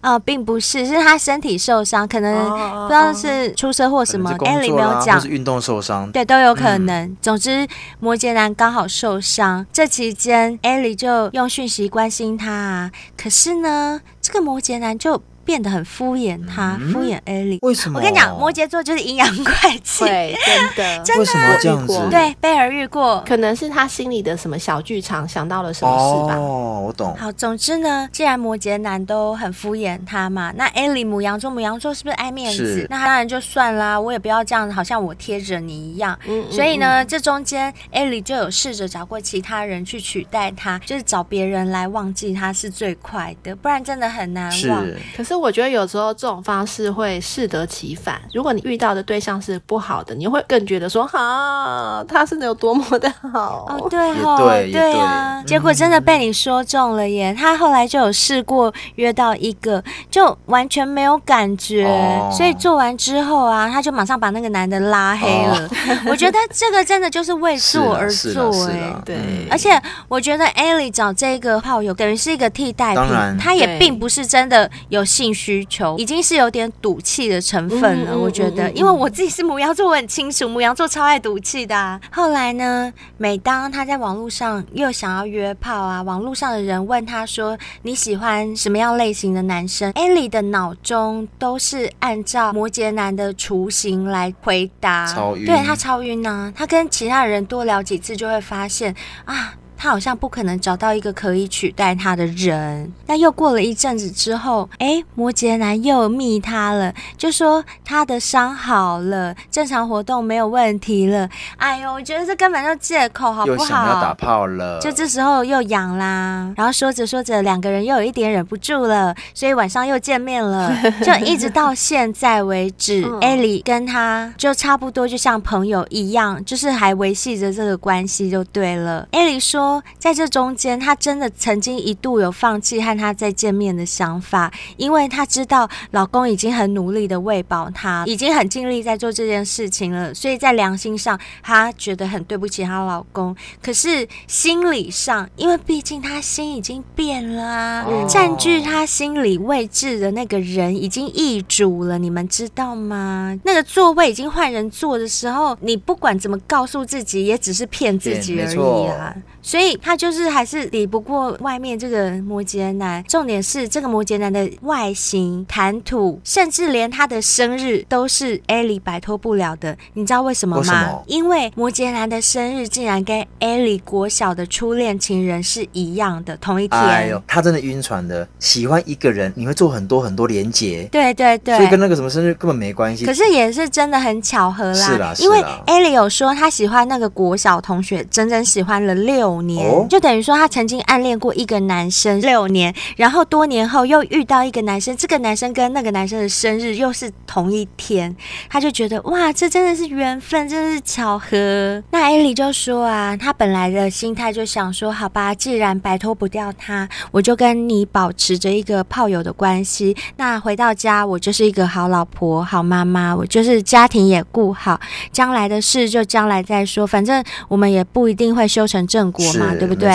[0.00, 4.30] 啊、 呃，并不是，是他身体受伤，可能不知道是出车祸什么。
[4.44, 7.06] 艾莉没有讲，是运动受伤，对，都有可能。
[7.06, 7.66] 嗯、总之，
[7.98, 12.90] 摩羯男刚好受伤，这期间艾莉就用讯息关心他啊。
[13.16, 15.22] 可是呢，这个摩羯男就。
[15.50, 17.58] 变得很敷衍他，嗯、敷衍艾莉。
[17.62, 17.98] 为什么？
[17.98, 21.20] 我跟你讲，摩羯座就是阴阳怪气，对， 真的，真的。
[21.20, 22.08] 为什么这样子？
[22.08, 26.36] 对，贝尔遇过，可能是他心里的什么小剧场，想到了什么事吧。
[26.36, 27.12] 哦，我懂。
[27.16, 32.80] 好，总之呢，既然摩羯男都很敷衍他嘛，那艾莉母羊座，母羊座是不是爱面子？
[32.82, 36.16] 是那当然就算啦，我也不要这样，好像我贴着你一样。
[36.28, 44.84] 嗯，所以呢，嗯、这中间艾莉就有试着找过其他人去取代他，就是找别人来忘记他是最快的，不然真的很难忘。
[44.84, 46.10] 是，可是我觉得有时候。
[46.20, 48.20] 这种方式会适得其反。
[48.34, 55.40] 如果你遇到的对象是不好的，你会更觉得说：“哈，他是能有多么的好？”哦， 对哦，对，对啊。
[55.40, 57.32] 对结果真的被你说中了耶！
[57.32, 61.86] 嗯、他后来就有试过约到一个，就完全没有感觉。
[61.86, 65.66] 哦、所以做完之后啊，他就马上把那个男的拉黑了。
[65.66, 65.70] 哦、
[66.10, 68.94] 我觉得这个真的就是为做而做哎。
[69.04, 69.16] 对，
[69.50, 69.70] 而且
[70.08, 75.98] 我觉得艾莉找这个炮友等于是一个替代品，他也并不是真的有性需求。
[75.98, 82.00] 已经是有点赌气的成分了，嗯、我觉得，因为我自己是母羊座，我很清楚母羊座超爱赌气的、啊。
[82.10, 96.52] 后来呢，每当他在网络上又想要约炮啊，网络上的人问他说：“你喜欢什么样类型的男生？”艾莉的脑中都是按照摩羯男的雏形来回答，超晕，对他超晕呢、啊。
[96.56, 98.94] 他跟其他人多聊几次，就会发现
[99.26, 99.54] 啊。
[99.82, 102.92] 他好像不可能找到一个可以取代他的人。
[103.06, 111.26] 那又过了一阵子之后，哎，摩羯男又密他了，就说他的伤好了，正常活动没有问题了。
[111.56, 113.58] 哎呦，我觉得这根本就借口，好不好？
[113.62, 114.78] 又想要打炮了。
[114.80, 120.70] 就这时候又痒啦，然后说着说着，两个人又有一点忍不住了，所以晚上又见面了。
[121.02, 129.08] 就一直到现在为止，艾莉跟他就差不多，就像朋友一样，就是还维系着这个关系就对了。
[129.12, 129.69] 艾莉说。
[129.98, 143.36] 在这中间，她真的曾经一度有放弃和他再见面的想法，因为她知道老公已经很努力的喂饱她，已经很尽力在做这件事情了，所以在良心上，她觉得很对不起她老公。
[143.62, 153.38] 可是心理上，因为毕竟她心已经变了啊，占据她心理位置的那个人已经易主了，你们知道吗？
[153.44, 159.14] 那个座位已经换人坐的时候，你不管怎么告诉自己，也只是骗自己而已啊。
[159.42, 159.59] 所以。
[159.60, 163.04] 所以他就是还是抵不过外面这个摩羯男。
[163.04, 169.76] 重点是这个摩羯男的外形、谈吐，甚至连他的生日都是艾莉摆脱不了的。
[169.92, 170.62] 你知道为什么吗？
[170.62, 171.04] 为什么？
[171.06, 176.80] 因为摩羯男的生日竟然跟艾莉国小的初恋情人是一样的，同一天。
[176.80, 178.26] 哎呦，他真的晕船的。
[178.38, 180.88] 喜欢一个人，你会做很多很多连结。
[180.90, 183.04] 对对对，所以跟那个什么生日根本没关系。
[183.04, 184.72] 可是也是真的很巧合啦。
[184.72, 198.14] 是啦，因为艾莉有说她喜欢那个国小同学，整整喜欢了六年，哦、就等于说他曾经暗恋过一个男生六年，然后多年后又遇到一个男生，这个男生跟那个男生的生日又是同一天，
[198.48, 201.82] 他就觉得哇，这真的是缘分，真的是巧合。
[201.90, 209.96] 那艾莉就说啊，他本来的心态就想说，好吧，既然摆脱不掉他，我就跟你保持着一个炮友的关系。
[210.16, 214.80] 那回到家，我就是一个好老婆、好妈妈，我就是家庭也顾好，
[215.12, 219.90] 将来的事就将来再说，反正我们也不一定会修成正果嘛，对不对？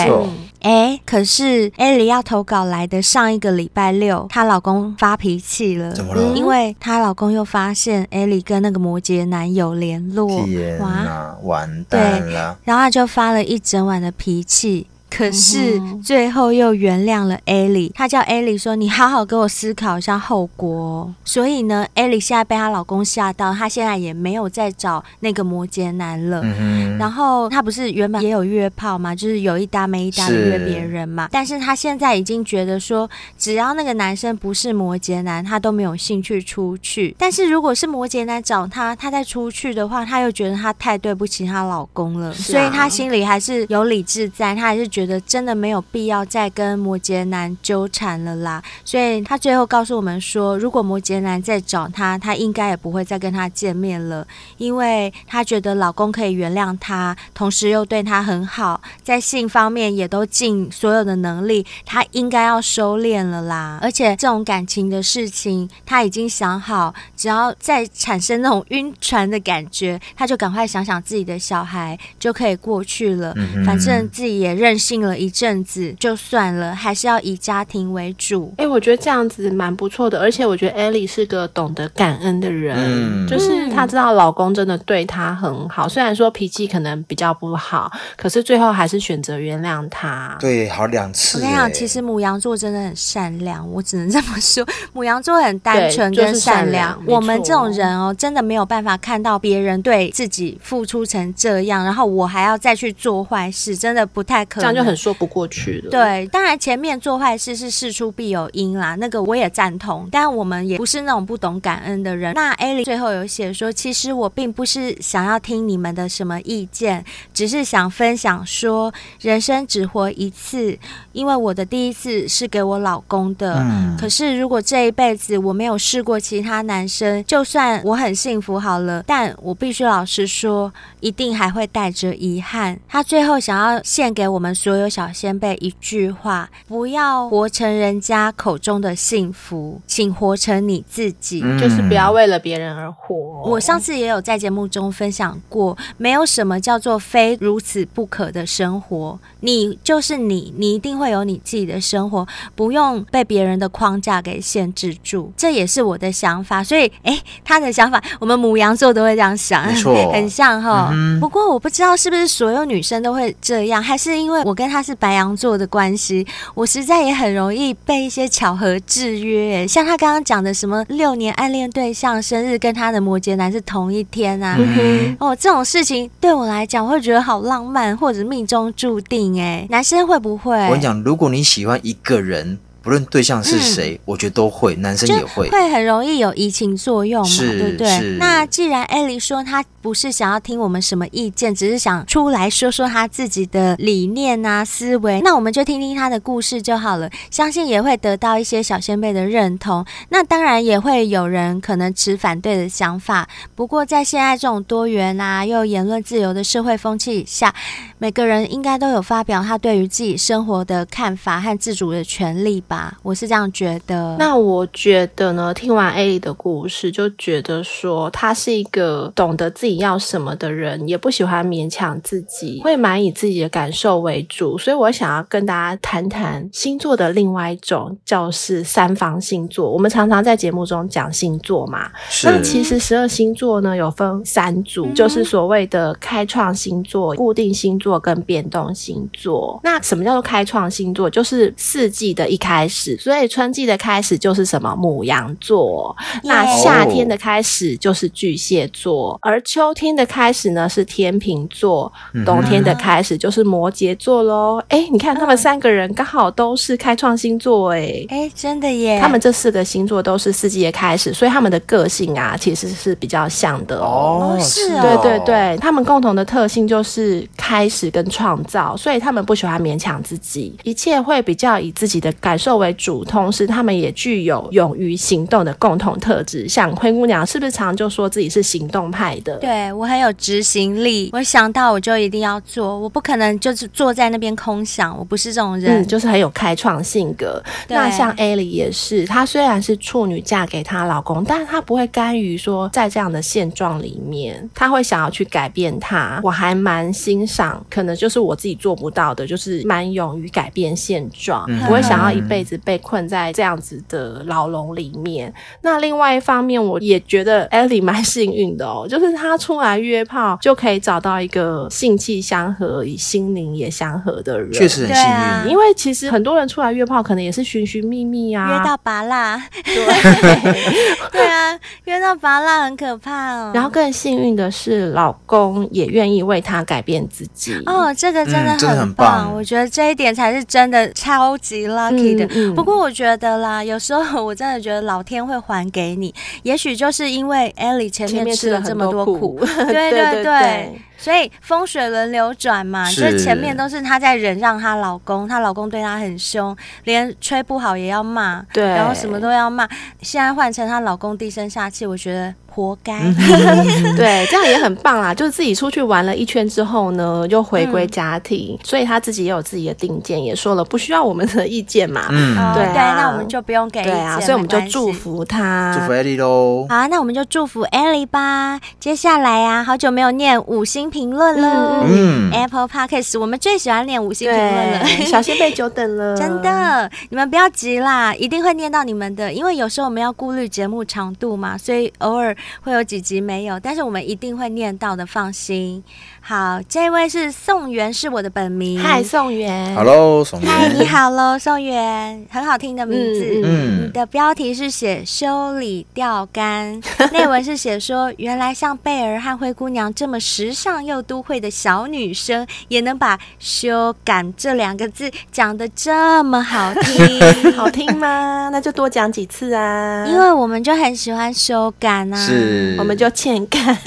[0.61, 6.33] 哎，可是艾莉要投稿来的上一个礼拜六，她老公发脾气了，怎么了？
[6.35, 12.57] 因为她老公又发现艾莉跟那个摩羯男友联络，天哪，哇完蛋了！
[12.63, 14.87] 然后她就发了一整晚的脾气。
[15.15, 26.41] 可是最后又原谅了艾莉，她叫艾莉说：“你好好给我思考一下后果。”所以呢，艾莉现在被她老公吓到，她现在也没有再找那个摩羯男了。
[26.43, 29.15] 嗯、然后她不是原本也有约炮嘛？
[29.15, 31.30] 就是有一搭没一搭的约别人嘛。
[31.32, 37.15] 但是她现在已经觉得说，只要那个男生不是摩羯男，她都没有兴趣出去。
[37.17, 45.04] 但是如果是摩羯男找她，她再出去的话，她又觉得她太对不起她老公了，啊、所以她心里还是有理智在，她还是觉得。
[45.05, 54.25] 觉得真的没有必要再跟摩羯男纠缠了啦，所以他最后告诉我们说，如果摩羯男再找他，他应该也不会再跟他见面了，
[54.57, 63.77] 因为她觉得老公可以原谅他，同时又对他很好，在性方面也都尽所有的能力，他应该要收敛了啦。
[63.83, 74.94] 而且这种感情的事情，他已经想好，只要再产生那种晕船的感觉，他就赶快想想自己的小孩就可以过去了，嗯、反正自己也任性。
[74.95, 78.53] 定了一阵子就算了，还是要以家庭为主。
[78.58, 90.38] 哎、欸，我觉得这样子蛮不错的，而且我觉得艾莉是个懂得感恩的人，嗯、就是她知道老公真的对她很好，虽然说脾气可能比较不好，可是最后还是选择原谅他。
[90.39, 91.39] 对，好两次。
[91.39, 96.97] 我跟你讲，其实母羊座真的很善良，我只能这么说，母羊座很单纯跟善良。
[96.99, 104.84] 就是、我们这种人哦，真的没有办法看到别人对自己付出成这样，然后我还要再去做坏事，真的不太可能。
[104.85, 105.89] 很说不过去的。
[105.89, 110.07] 对，当然前面做坏事是事出必有因啦，那个我也赞同。
[110.11, 112.33] 但我们也不是那种不懂感恩的人。
[112.33, 120.77] 那艾莉最后有写说，其实我并不是想要听你们的什么意见，只是想分享说，人生只活一次，
[121.11, 123.55] 因为我的第一次是给我老公的。
[123.59, 123.97] 嗯。
[123.99, 132.79] 可是如果这一辈子我没有试过其他男生，就算我很幸福好了，但我必须老实说，一定还会带着遗憾。
[132.87, 134.89] 他最后想要献给我们所有。
[134.95, 143.15] 小先辈一句话：不要活成人家口中的幸福，请活成你自己，嗯、就是不要为了别人而活。
[143.43, 152.25] 我上次也有在节目中分享过，没有什么叫做非如此不可的生活，你就是你，你一定会有你自己的生活，
[152.56, 155.34] 不用被别人的框架给限制住。
[155.36, 160.89] 这也是我的想法，所以，哎，他的想法，我们母羊座都会这样想，没错， 很像哈。
[160.93, 164.85] 嗯、不过我不知道是不是所有女生都会这样，还是因为我跟他。
[164.85, 169.67] 是白羊座的关系，我实在也很容易被一些巧合制约。
[169.67, 179.41] 像他刚刚讲的什么六年暗恋对象生日跟他的摩羯男是同一天啊，嗯、哦，这种事情对我来讲，我会觉得好浪漫或者命中注定。
[179.41, 180.55] 哎，男生会不会？
[180.65, 182.59] 我跟你讲，如果你喜欢一个人。
[182.85, 188.17] 不论对象是谁，嗯、我觉得都会，男生也会，会很容易有移情作用嘛，对不对？
[188.19, 197.09] 那既然艾莉说她不是想要听我们什么意见，只是想出来说说她自己的理念啊、思维，那我们就听听她的故事就好了。
[197.31, 199.83] 相信也会得到一些小先辈的认同。
[200.09, 203.27] 那当然也会有人可能持反对的想法。
[203.55, 207.51] 不过在现在这种多元啊又言论自由的社会风气下，
[207.97, 212.74] 每个人应该都有发表他对于自己生活的看法和自主的权利吧。
[212.75, 214.17] 吧，我是这样觉得。
[214.19, 224.57] 那我觉得呢，听完艾莉的故事，就觉得说他是一个懂得自己要什么的人，也不喜欢勉强自己，会蛮以自己的感受为主。
[224.57, 229.71] 所以我想要跟大家谈谈星座的另外一种，叫是三方星座。
[229.71, 231.89] 我们常常在节目中讲星座嘛，
[232.25, 239.57] 那其实十二星座呢有分三组，嗯、就是所谓的开创星座、固定星座跟变动星座。
[239.63, 241.09] 那什么叫做开创星座？
[241.09, 245.95] 就是四季的一开始，所以春季的开始就是什么母羊座。
[246.23, 251.91] 那夏天的开始就是巨蟹座，而秋天的开始呢是天秤座，
[252.25, 254.62] 冬天的开始就是摩羯座喽。
[254.69, 258.99] 哎、欸，你看他们三个人刚好都是开创星座、欸，哎，哎，真的耶！
[258.99, 264.38] 他们这四个星座都是四季的开始，所以他们的个性啊其实是比较像的哦。
[264.39, 276.47] 是啊，对对对，他们共同的特性就是开始跟创造，所以他们不喜欢勉强自己，一切会比较以自己的感受为主，同时他们也具有勇于行动的共同特质。
[276.47, 279.38] 像灰姑娘是不是常就说自己是行动派的？
[279.38, 287.41] 对，我很有执行力，我想到我就一定要做，我不可能就是坐在那边空想，我不是这种人，嗯、就是很有开创性格。
[287.68, 296.20] 那像艾莉也是，她虽然是处女，嫁给她老公，但是她不会甘于说在这样的现状里面，她会想要去改变它。
[296.24, 305.33] 我还蛮欣赏，可能就是我自己做不到的，就是蛮勇于改变现状，嗯、不会想要一辈子被困在这样子的牢笼里面。
[305.61, 315.09] 那另外一方面，我也觉得 Ellie 蛮幸运的哦，就是她出来约炮就可以找到一个性气相合、与心灵也相合的人，确实很幸运。
[315.09, 319.73] 啊、因为其实很多人出来约炮，可能也是寻寻觅觅啊，约到拔蜡，对
[321.11, 323.51] 对啊，约到拔蜡很可怕哦。
[323.53, 332.24] 然后更幸运的是，老公也愿意为她改变自己哦，这个真的很棒，嗯、很棒，我觉得这一点才是真的超级 lucky 的。
[332.55, 336.13] 不过我觉得啦，有时候我真的觉得老天会还给你，
[336.43, 340.23] 也许就是因为艾莉前面吃了这么多苦对 对。
[340.23, 340.82] 对。
[340.97, 349.67] 所以风水轮流转嘛，就是前面都是她在忍让她老公，她老公对她很凶，连吹不好也要骂，对，然后什么都要骂。
[350.01, 352.33] 现在换成她老公低声下气，我觉得。
[352.55, 352.97] 活该，
[353.97, 355.13] 对，这样也很棒啦。
[355.13, 362.07] 就是自己出去玩了一圈之后呢，又回归家庭，嗯、所以她自己也有自己的定见，也说了不需要我们的意见嘛。
[362.11, 363.91] 嗯，对啊，对，那我们就不用给意见。
[363.91, 366.65] 对啊，所以我们就祝福她，祝福艾莉喽。
[366.69, 368.57] 好，那我们就祝福艾莉吧。
[368.79, 371.86] 接下来啊，好久没有念五星评论了。
[371.88, 382.36] 嗯，Apple Podcast 我们最喜欢念五星评论了， 小心被久等了，真的，你们不要急啦，一定会念到你们的，因为有时候我们要顾虑节目长度嘛，所以偶尔。
[382.61, 385.83] 会有几集没有，但是我们一定会念到的，放心。
[386.28, 388.80] 好，这位是宋元，是我的本名。
[388.80, 389.76] 嗨，宋元。
[389.76, 390.49] Hello，宋元。
[390.49, 393.41] 嗨，你好喽，宋元，很好听的名字。
[393.43, 396.82] 嗯，你的标题是写修理钓竿，
[397.13, 408.49] 内文是写说，原来像贝儿和灰姑娘这么时尚又都会的小女生，也能把修感这两个字讲的这么好听， 好听吗？
[408.51, 412.17] 那就多讲几次啊，因为我们就很喜欢修感啊。
[412.17, 413.78] 是，我们就欠干。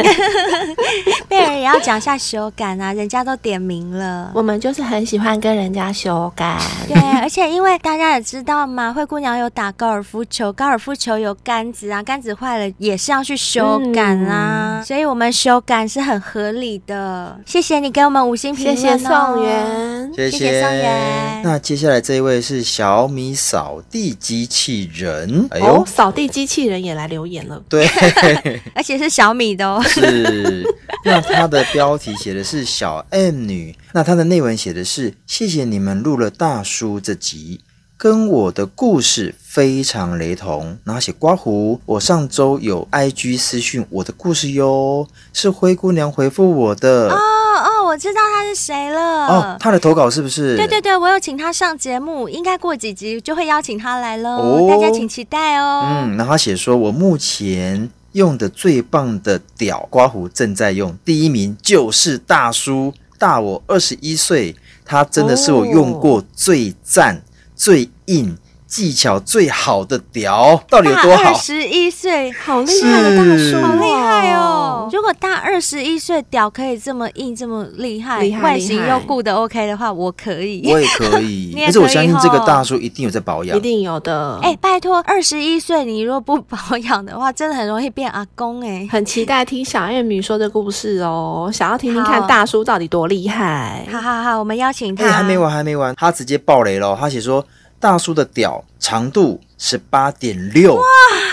[1.26, 4.31] 贝儿也要讲下修改啊，人家都点名了。
[4.35, 6.59] 我们就是很喜欢跟人家修改。
[6.87, 17.41] 对，而且因为大家也知道嘛，灰姑娘有打高尔夫球，高尔夫球有杆子啊，杆子坏了也是要去修改啊，嗯、所以我们修改是很合理的。
[17.47, 21.41] 谢谢你给我们五星评论、哦，谢谢宋元，谢谢，宋元。
[21.43, 27.89] 那接下来这一位是小米扫地机器人，哎呦，哦、扫地机器人也来留言了，对。
[28.74, 29.83] 而且是小米的哦。
[29.87, 30.62] 是，
[31.05, 37.61] 那它的标题写的是小 M 女，那她的内文写的是谢谢你们录了大叔这集，
[37.97, 40.77] 跟我的故事非常雷同。
[40.83, 47.09] 然后写刮胡，我上周有 IG 私讯我的故事哟，是灰姑娘回复我的。
[47.09, 49.01] 哦哦，我知道他是谁了。
[49.01, 50.57] 哦，他的投稿是不是？
[50.57, 55.85] 对对对，我有请他上节目，应该过几集就会邀请他来了，哦、大家请期待哦。
[55.87, 57.89] 嗯，然后他写说，我目前。
[58.12, 67.20] 用的最棒的屌刮胡正在用，第一名就是大叔，大我二十一岁，他真的是我用过最赞、哦、
[67.54, 68.36] 最硬。
[68.69, 71.31] 技巧最好的屌到底有多好？
[71.31, 74.91] 二十一岁，好厉害的大叔，是好厉害哦！
[74.93, 81.57] 如果大二十一岁屌可以这么硬，这么厉害，厉害外形又顾得 OK 的话，我可以， 我也可以。
[81.66, 84.39] 可是我相信这个大叔一定有在保养，一定有的。
[84.43, 88.89] 哎、欸，拜托，二十一岁你如果不保养的话，真的很容易变阿公哎、欸。
[88.93, 93.87] 很期待听小燕女说的故事哦，想要听听看大叔到底多厉害。
[93.91, 95.09] 好好好，我们邀请他。
[95.09, 97.43] 还没完，还没完，他直接爆雷了，他写说。
[97.81, 100.83] 大叔的屌长度十八点六，哇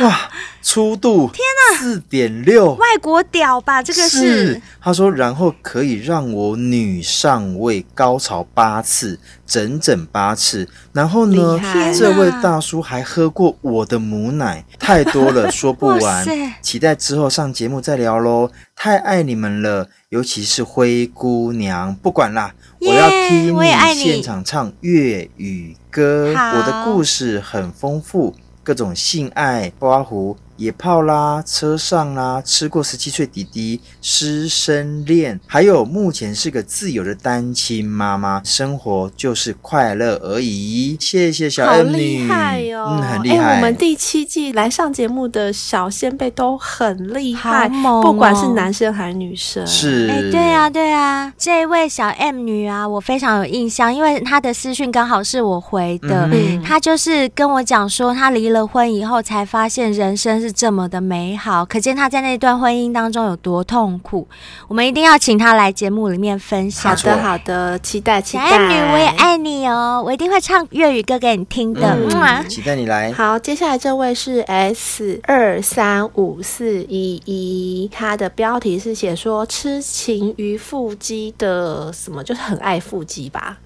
[0.01, 0.31] 哇，
[0.61, 1.39] 粗度天
[1.71, 3.81] 哪，四点六，外国屌吧？
[3.83, 10.67] 这个是，是他说，然后可以让我女上位高潮八次，整整八次。
[10.91, 11.59] 然后呢，
[11.95, 16.25] 这位大叔还喝过我的母奶，太多了说不完。
[16.61, 22.53] 期待之后上节目再聊喽，太爱你们了，尤其是灰姑娘，不管啦。
[22.81, 30.35] 我要听你现场唱粤语歌，我的故事很丰富，各种性爱、刮胡。
[30.57, 40.97] 野炮啦，车上啦，吃过十七岁弟弟师生恋，还有目前是个自由的单亲妈妈，生活就是快乐而已。
[40.99, 43.53] 谢谢小 M 女，好厉害哦，嗯，很厉害。
[43.53, 49.65] 欸，我们第七季来上节目的小先辈都很厉害，哦，不管是男生还是女生。
[49.67, 64.27] 是，哎，欸，对啊，对啊，这位小 M 女啊，我非常有印象，因为她的私讯刚好是我回的，嗯，她就是跟我讲说，她离了婚以后才发现人生是这么的美好，可见他在那段婚姻当中有多痛苦。
[64.67, 66.95] 我们一定要请他来节目里面分享。
[66.95, 68.47] 好的，好的，期待，期待。
[68.47, 71.97] 小 M 女，我也爱你哦，我一定会唱粤语歌给你听的。
[71.97, 73.11] 嗯，嗯，期待你来。
[73.11, 83.57] 好，接下来这位是 S 二三五四一一，他的标题是写说痴情于腹肌的什么，就是很爱腹肌吧。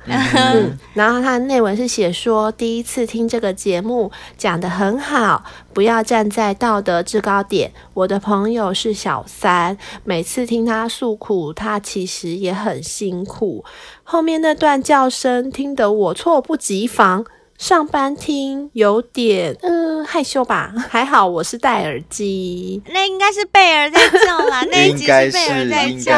[0.94, 5.44] 然后他的内文是写说第一次听这个节目讲的很好。
[5.74, 7.72] 不要站在道德制高点。
[7.94, 13.64] 我的朋友是小三，每次听他诉苦，他其实也很辛苦。
[14.04, 17.26] 后面那段叫声听得我措不及防。
[17.60, 22.82] 上班听有点嗯害羞吧，还好我是戴耳机。
[22.88, 26.14] 那应该是贝儿在叫啦， 那一集是贝儿在叫，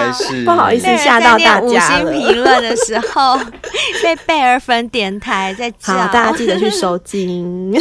[0.46, 1.62] 不好意思吓到大家。
[1.62, 3.40] 五星评论的时候
[4.04, 7.74] 被贝儿粉点台在叫，好，大家记得去收惊。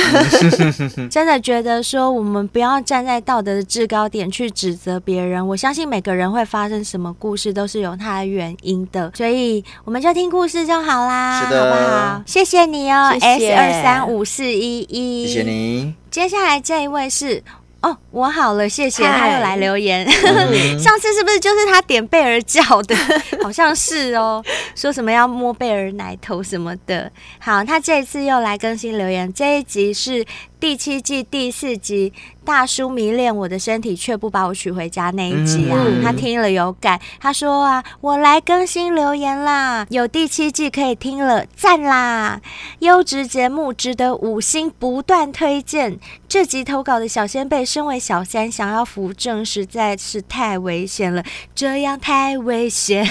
[1.10, 12.22] 真的觉得说我们不要站在道德的制高点去指责别人，我相信每个人会发生什么故事都是有它的原因的，所以我们就听故事就好啦，好不好？
[12.24, 13.49] 谢谢你哦，谢谢。
[13.52, 15.94] 二三五四一一，谢谢你。
[16.10, 17.42] 接下来这一位是
[17.82, 20.06] 哦，我好了，谢谢，他又来留言。
[20.06, 22.94] 嗯、 上次是不是就是他点贝尔叫的？
[23.42, 24.44] 好像是哦，
[24.74, 27.10] 说什么要摸贝尔奶头什么的。
[27.38, 30.24] 好，他这一次又来更新留言，这一集是。
[30.60, 32.12] 第七季第四集，
[32.44, 42.42] 大叔迷恋我的身体却不把我娶回家那一集啊，嗯、他听了有感，他说啊，我来更新留言啦，有第七季可以听了，赞啦！
[42.80, 45.98] 优质节目值得五星不断推荐。
[46.28, 53.04] 这集投稿的小仙贝，身为小三，想要扶正实在是太危险了，这样太危险，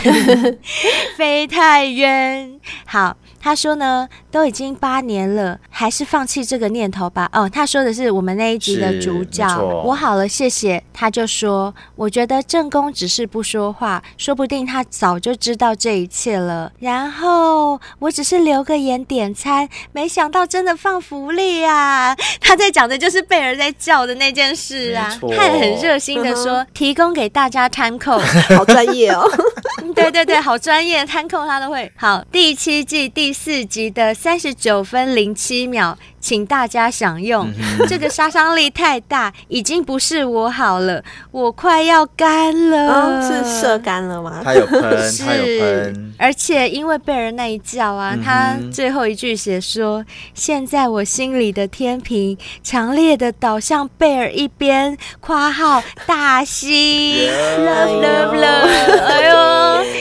[1.17, 2.59] 飞太远。
[2.85, 3.17] 好。
[3.39, 7.29] 他说呢，都已经八年了，还是放弃这个念头吧。
[7.31, 9.47] 哦，他说的是我们那一集的主角。
[9.85, 10.83] 我好了，谢谢。
[10.93, 16.71] 他就说，我觉得正宫只是不说话，说不定他早就知道这一切了。
[16.79, 22.13] 然后我只是留个言点餐，没想到真的放福利啊！
[22.41, 25.17] 他在讲的就是贝儿在叫的那件事啊。
[25.35, 28.19] 他很热心的说，提供给大家参考，
[28.57, 29.25] 好专业哦。
[29.95, 31.89] 对对对，好专业，参考他都会。
[31.95, 33.28] 好，第七季第。
[33.30, 37.47] 第四集的三十九分零七秒，请大家享用。
[37.47, 37.53] 嗯、
[37.88, 42.88] 这个杀伤力太大，已经不是我好了，我快要干了。
[42.91, 44.41] 哦、是射干了吗？
[44.43, 44.82] 他有喷，
[45.19, 46.09] 他有喷。
[46.20, 50.05] 而且因为贝儿那一叫啊，嗯、他最后一句写说
[50.36, 54.97] ：“现在我心里的天平强烈的倒向贝尔一边。
[55.22, 58.70] ”（括号大西 love love love）。
[59.09, 59.38] 哎呦，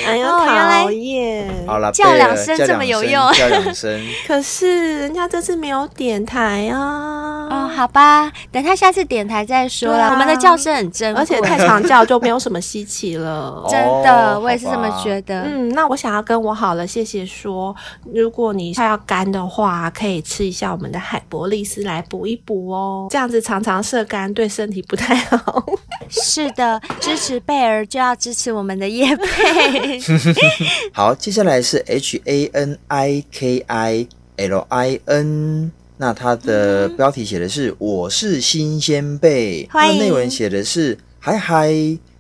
[0.07, 1.49] 哎呦，讨厌！
[1.67, 3.33] 好了，叫两声这么有用。
[3.35, 7.47] 叫两声， 可是人家这次没有点台啊。
[7.51, 10.07] 哦，好吧，等他下次点台再说啦。
[10.07, 13.65] 啊、我们的叫声很真，而且太常叫就没有什么稀奇了。
[13.71, 15.43] 真的，我也是这么觉得。
[15.43, 17.75] 嗯，那我想要跟我好了，谢谢说，
[18.13, 23.09] 如果你快要干的话，可以吃一下我们的海博利斯来补一补哦。
[23.11, 25.65] 这样子常常射干对身体不太好。
[26.09, 29.99] 是的，支持贝儿就要支持我们的叶贝。
[30.93, 33.09] 好，接下来是 H A N I。
[33.09, 34.07] I K I
[34.37, 41.73] L I N，那它的标题写的是“我是新鲜贝”，那内文写的是“嗨嗨，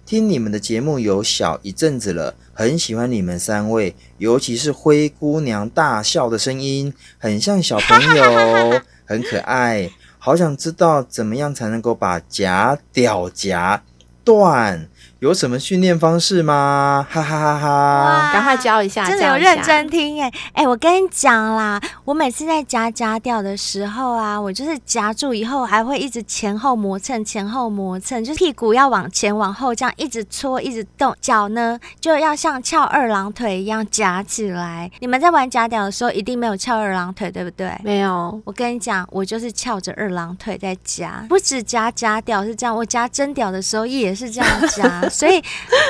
[0.06, 9.88] 听你们的节目有小一阵子了，很喜欢你们三位，尤其是灰姑娘大笑的声音，很像小朋友， 很可爱，
[10.18, 13.84] 好想知道怎么样才能够把假屌夹
[14.24, 14.88] 断。”
[15.20, 17.04] 有什么训练方式吗？
[17.10, 18.32] 哈哈哈哈！
[18.32, 34.88] 赶快教一下，真的有认真听哎哎，我跟你讲啦，我每次在夹夹吊的时候啊，我就是夹住以后还会一直前后磨蹭，前后磨蹭，就是屁股要往前往后这样一直搓，一直动，脚呢就要像翘二郎腿一样夹起来。
[35.00, 37.76] 你们在玩夹吊的时候一定没有翘二郎腿，对不对？
[37.82, 38.40] 没有。
[38.44, 45.42] 我跟你讲，我就是翘着二郎腿在夹，不止夹夹吊是这样，我夹真屌的时候也是这样夹， 所以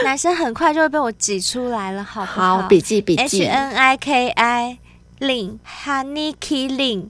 [0.04, 2.58] 男生很快就会被我挤出来了，好不好？
[2.58, 3.44] 好，笔记笔记。
[3.44, 4.78] H N I K I
[5.20, 7.06] Lin Honey Killing。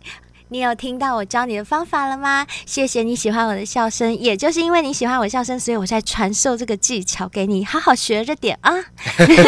[0.50, 2.46] 你有听到我教你的方法了吗？
[2.64, 8.72] 谢谢你喜欢我的笑声，也就是因为你喜欢我的笑声，所以我在传授这个技巧给你，好好学着点啊！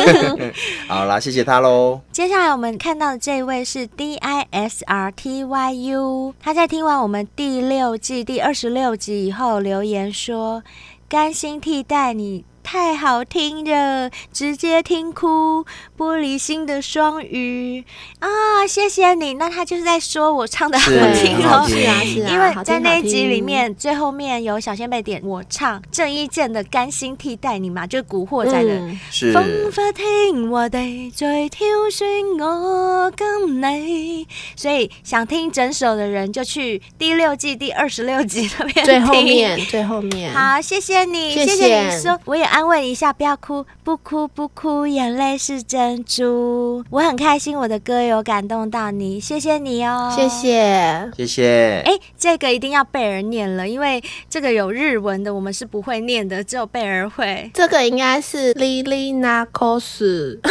[0.87, 2.03] 好啦，谢谢他喽。
[2.13, 10.63] 接下来我们看到的这位是 D I S R T Y U，他在听完我们第六季第二十六集以后留言说
[11.09, 15.65] ：“甘心替代你。”太好听了，直接听哭，
[15.99, 17.85] 玻璃心的双鱼
[18.21, 18.29] 啊！
[18.69, 28.69] 谢谢你，那他就是在说我唱的好听哦，是啊是啊，因为在那一集里面最后面有小仙贝点我唱郑伊健的《甘心替代你》嘛，就是古惑仔的。
[28.69, 29.33] 嗯、是。
[29.33, 32.07] 风发听我哋在挑选
[32.39, 38.85] 我跟你，所以想听整首的人就去第六季第二十六集那边听。
[38.85, 40.33] 最后面，最后面。
[40.33, 42.50] 好，谢谢你，谢谢，谢谢你说，我也。
[42.51, 46.85] 安慰一下，不要哭，不哭不哭，眼泪是珍珠。
[46.91, 51.81] 我很开心，我的歌有感动到你，谢谢你哦，谢谢，谢谢。
[51.87, 57.49] 哎，这个一定要贝儿念了，因为这个有日文的，我们是不会念的，只有贝儿会。
[57.55, 60.43] 这个应该是 Lili Nakos，Lili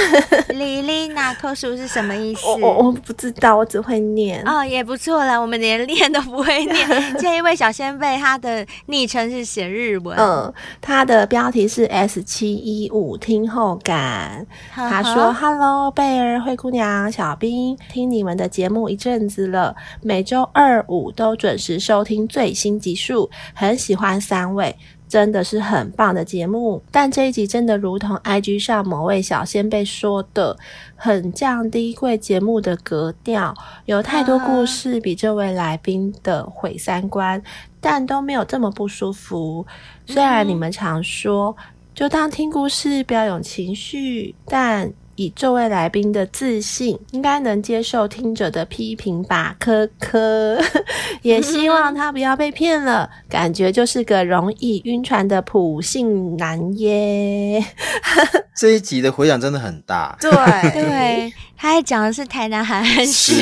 [1.20, 2.48] Nakos 是什么意思？
[2.48, 4.42] 我我我不知道，我只会念。
[4.48, 6.88] 哦，也不错了，我们连念都不会念。
[7.20, 11.89] 这一位小先辈，他的昵称是写日文，嗯，他的标题是。
[11.90, 24.78] S 七一五听后感，他说：“Hello，贝儿、灰姑娘、小冰，听你们的节目一阵子了，每周二五都准时收听最新集数，很喜欢三位，
[25.08, 26.82] 真的是很棒的节目。
[26.92, 30.56] 但这一集真的如同 IG 上某位小仙辈说的，
[30.96, 33.54] 很降低贵节目的格调，
[33.86, 37.42] 有太多故事比这位来宾的毁三观，
[37.82, 39.66] 但都没有这么不舒服。
[40.06, 41.58] 虽然你们常说。”
[42.00, 44.34] 就当听故事，不要有情绪。
[44.46, 49.54] 但以这位来宾的自信，应该能接受听者的批评吧？
[49.60, 50.58] 科科，
[51.24, 53.10] 也希望他不要被骗了。
[53.28, 57.62] 感觉就是个容易晕船的普信男耶。
[58.56, 60.18] 这一集的回响真的很大。
[60.22, 60.32] 对
[60.72, 63.36] 对，他还讲的是台南韩安旭。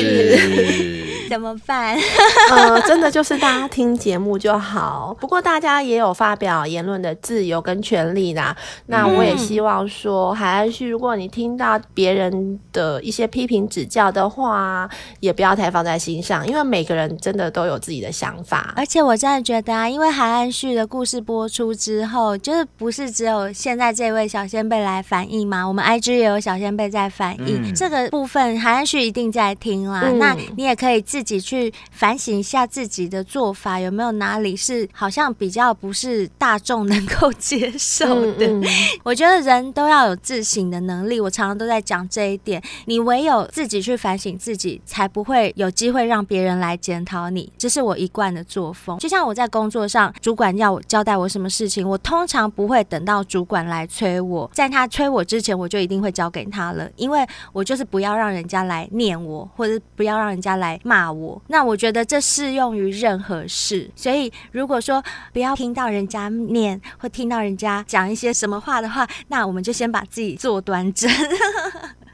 [1.28, 1.96] 怎么办？
[2.50, 5.14] 呃，真的就是大家听节目就好。
[5.20, 8.56] 不过大家也有发表言论的自由跟权利啦。
[8.86, 14.88] 那我也希望说，海安旭，如果你听到别人的一些批评指教的话，
[15.20, 18.72] 也不要太放在心上，因为每个人真的都有自己的想法。
[18.74, 25.66] 而且我真的觉得啊，因为海安旭的故事播出之后，就是不是只有现在这位小先辈来反映吗？
[25.68, 30.02] 我们 IG 也有小先辈在反映、嗯、这个部分，海安旭一定在听啦。
[30.04, 31.17] 嗯、那你也可以自。
[31.18, 38.46] 自己去反省一下自己的做法有没有哪里是好像比较不是大众能够接受的。
[38.46, 38.64] 嗯嗯、
[39.02, 42.62] 我觉得人都要有自省的能力，我常常都在讲这一点。
[42.84, 47.52] 你唯有自己去反省自己，才不会有机会让别人来检讨你。
[47.58, 48.96] 这是我一贯的作风。
[49.00, 61.40] 就像我在工作上，主管要我交代我什么事情，我通常不会等到主管来催我，在他催我之前，我就一定会交给他了，因为我就是不要让人家来念我，或者不要让人家来骂我。
[61.48, 65.02] 那我觉得这适用于任何事，所以如果说
[65.32, 71.10] 不要听到人家念或听到人家讲一些什么话的话，那我们就先把自己做端正。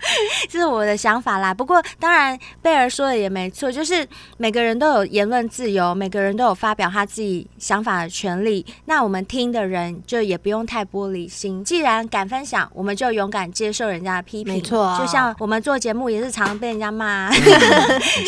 [0.48, 1.52] 这是我的想法啦。
[1.52, 8.64] 不过当然，贝儿说的也没错，就是每个人都有言论自由，每个人都有发表他自己想法的权利。
[8.86, 11.64] 那我们听的人就也不用太玻璃心。
[11.64, 14.55] 既然敢分享，我们就勇敢接受人家的批评。
[14.55, 17.52] 没错，就像我们做节目也是常被人家骂，没错，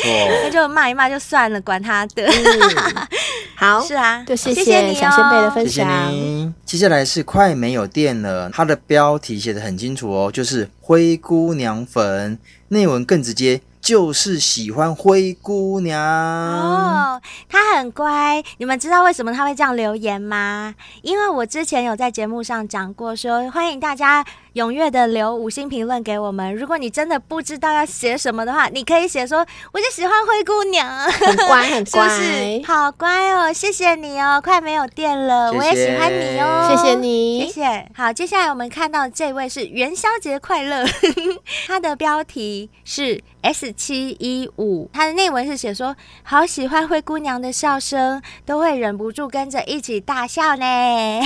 [0.44, 2.24] 那就骂一骂就算了，管他的。
[2.26, 3.08] 嗯、
[3.56, 5.86] 好， 是啊，就谢谢小仙贝的分享。
[5.86, 6.52] 谢谢你。
[6.64, 10.68] 接下来是快没有电了，它的标题写的很清楚哦，就是。
[10.86, 17.20] 灰姑娘粉，内文更直接，就是喜欢灰姑娘哦。
[17.48, 20.76] 她很乖，你们知道为什么她会这样留言吗？
[21.02, 24.24] 因为我之前有在节目上讲过，说欢迎大家。
[24.56, 26.56] 踊跃的留五星评论给我们。
[26.56, 32.62] 如果你真的不知道要写什么的话，你可以写说我就喜欢灰姑娘，很乖很乖， 是不是？
[32.66, 37.86] 好乖哦，谢谢你哦，快没有电了，谢谢我也喜欢你哦，谢谢你，谢谢。
[37.94, 40.86] 好，接下来我们看到这位是元宵节快乐，
[41.68, 50.64] 他的标题是 S 七一五，他的内文是写说好喜欢灰姑娘的笑声，都会忍不住跟着一起大笑呢。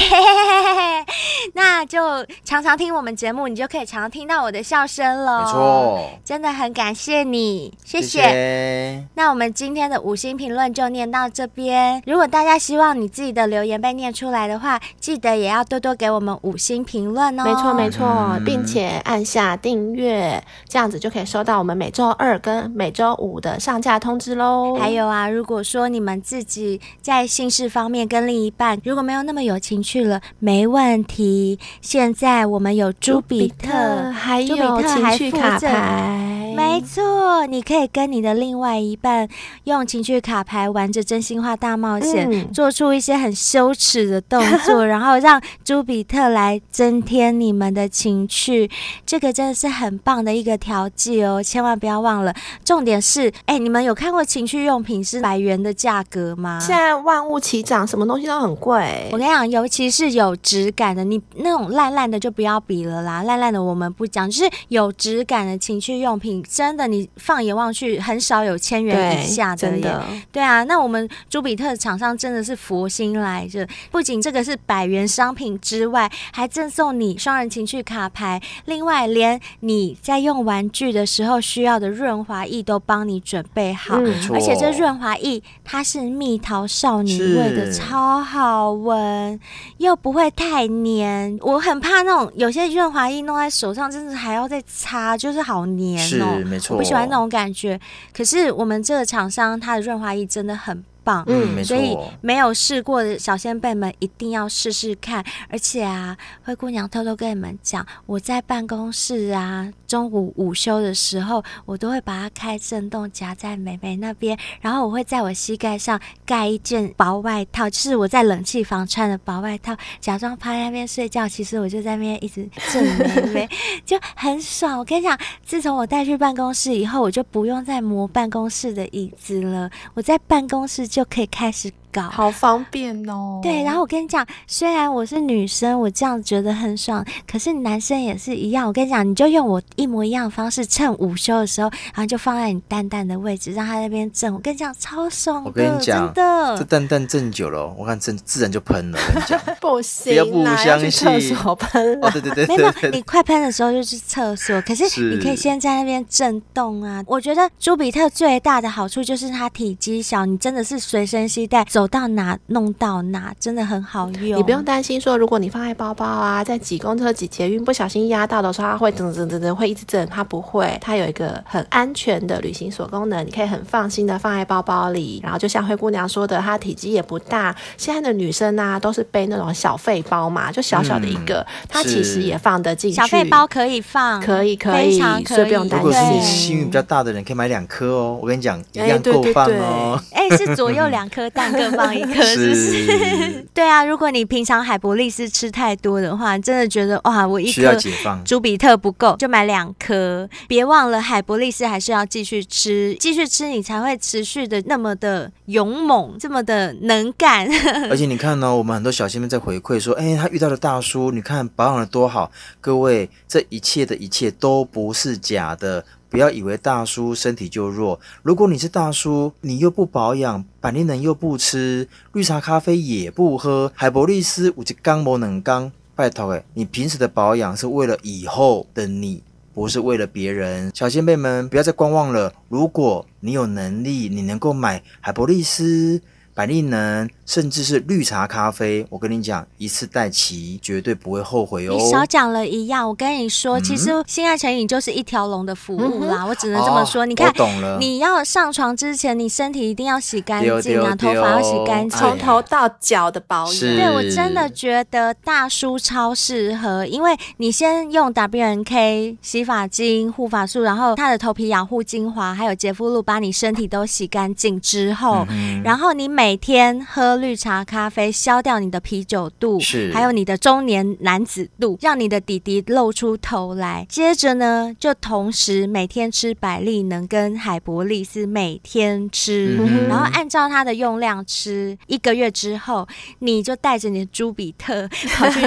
[1.55, 5.44] 那就常常听我们节目，你就可以常常听到我的笑声了。
[5.44, 8.22] 没错，真的很感谢你，谢谢。
[8.22, 9.04] 谢谢。
[9.14, 12.02] 那我们今天的五星评论就念到这边。
[12.06, 17.44] 如果大家希望你自己的留言被念出来的话，记得也要多多给我们五星评论哦。
[17.44, 24.74] 没错，没错，并且按下订阅，这样子就可以收到我们每周二跟每周五的上架通知喽。
[24.80, 31.58] 还有啊，如果说你们自己在姓氏方面跟另一半如果没有那么有情趣了，没问题。
[31.82, 39.28] 现在我们有朱比特，还有情趣卡牌，没错，你可以跟你的另外一半
[39.64, 48.70] 用情趣卡牌玩着真心话大冒险，嗯、做出一些很羞耻的动作， 然后让朱比特来增添你们的情趣。
[49.07, 52.34] 这个真的是很棒的一个调剂哦，千万不要忘了。
[52.64, 56.59] 重点是，哎，你们有看过情趣用品是百元的价格吗？
[56.61, 59.09] 现在万物齐涨，什么东西都很贵。
[59.12, 69.57] 我跟你讲，尤其是有质感的，你那种烂烂的就不要比了啦，烂烂的我们不讲，就是有质感的情趣用品，真的你放眼望去，很少有千元以下的。
[69.57, 89.38] 真的，对啊，那我们朱比特厂商真的是佛心来着，不仅这个是百元商品之外，还赠送你双人情趣卡牌，另外连你在用玩具的时候需要的润滑液都帮你准备好，嗯、而且这润滑液它是蜜桃少女味的，超好闻，
[89.78, 91.38] 又不会太黏。
[91.43, 96.30] 我很怕那种有些润滑液弄在手上，真的还要再擦，就是好黏哦。
[96.39, 97.81] 是没错，我不喜欢那种感觉。
[98.12, 100.85] 可是我们这个厂商，它的润滑液真的很。
[101.11, 101.76] 棒，嗯，没错。
[101.76, 105.24] 所以没有试过的小先辈们一定要试试看。
[105.48, 123.48] 而且啊，灰姑娘偷偷跟你们讲，我在办公室啊，中午午休的时候，我都会把它开震动夹在美眉那边，然后我会在我膝盖上盖一件薄外套，就是我在冷气房穿的薄外套，假装趴在那边睡觉，其实我就在那边一直震美眉，
[123.84, 124.78] 就很爽。
[124.78, 130.80] 我跟你讲，自从我带去办公室以后，我就不用再磨办公室的椅子了，我在办公室。
[130.90, 131.72] 就就可以开始。
[132.11, 133.41] 好方便哦！
[133.43, 138.66] 对，然后我跟你讲，虽然我是女生，我这样觉得很爽，可是男生也是一样。
[138.66, 144.32] 我跟你讲，你就用我一模一样的方式，趁午休的时候，然后就放在你蛋蛋的位置，让他那边震。
[144.32, 145.49] 我跟你讲，超爽的！
[145.49, 148.99] 我跟你讲，真的，这蛋蛋震久了，我看震自然就喷了。
[148.99, 151.99] 我跟你讲， 不行，不要不相信，厕所喷。
[152.03, 154.61] 哦，对对对，对，没有，你快喷的时候就去厕所。
[154.62, 157.03] 可是你可以先在那边震动啊。
[157.07, 162.70] 我觉得朱比特最大的好处就是它体积小，你真的是随身携带，走到哪弄。
[162.81, 175.20] 到哪真的很好用，你不用担心说，如果你放在包包啊，在挤公车、挤捷运不小心压到的时候，它会噔噔噔噔会一直震，它不会，它有一个很安全的旅行锁功能，你可以很放心的放在包包里。
[175.22, 177.55] 然后就像灰姑娘说的，它体积也不大。
[177.76, 182.97] 现在的女生啊，都是背那种小费包嘛，就小小的一个，嗯、它其实也放得进去。
[182.97, 185.91] 小费包可以放，可以可以，所以不用担心。
[185.91, 188.18] 如果是你幸运比较大的人，可以买两颗哦。
[188.22, 190.01] 我跟你讲，一样够放哦。
[190.12, 192.54] 哎、欸，是左右两颗 蛋各放一颗， 是不。
[192.54, 197.76] 是 对啊，如果你平常海博利斯吃太多的话，真的觉得哇，我一颗
[198.24, 200.28] 朱比特不够，就买两颗。
[200.48, 207.48] 别忘了海博利斯还是要继续吃，继续吃你才会持续的那么的勇猛，这么的能干。
[207.90, 212.30] 而且你看呢、哦，我们很多小仙妹在回馈说，哎，他遇到的大叔，你看保养的多好。
[212.60, 215.84] 各位，这一切的一切都不是假的。
[216.11, 217.98] 不要以为大叔身体就弱。
[218.22, 229.22] 如果你是大叔，你又不保养，板栗能又不吃，绿茶咖啡也不喝，海博利斯五级刚模能刚，拜托诶，你平时的保养是为了以后的你，
[229.54, 230.72] 不是为了别人。
[230.74, 232.34] 小仙贝们，不要再观望了。
[232.48, 236.02] 如果你有能力，你能够买海博利斯。
[236.32, 241.76] 百利能，甚至是绿茶咖啡，我跟你讲，一次带齐，绝对不会后悔哦。
[241.78, 247.03] 你少讲了一样，我跟你说，嗯、其实性爱成瘾就是一条龙的服务啦，嗯、我只能这么说。
[247.03, 247.33] 哦、你看，
[247.78, 253.61] 你要上床之前，你身体一定要洗干净啊，头发要洗干净，从头到脚的保养。
[253.61, 273.86] 对，我真的觉得大叔超适合，因为你先用 WNK 洗发精、护发素，然后它的头皮养护精华，还有洁肤露，把你身体都洗干净之后，嗯、然后你每每天喝绿茶、咖啡，消掉你的啤酒肚，是，还有你的中年男子肚，让你的弟弟露出头来。
[273.88, 281.76] 接着呢，就同时每天吃百利能跟海博利斯，每天吃，嗯、然后按照它的用量吃。
[281.86, 282.86] 一个月之后，
[283.20, 285.40] 你就带着你的朱比特 跑去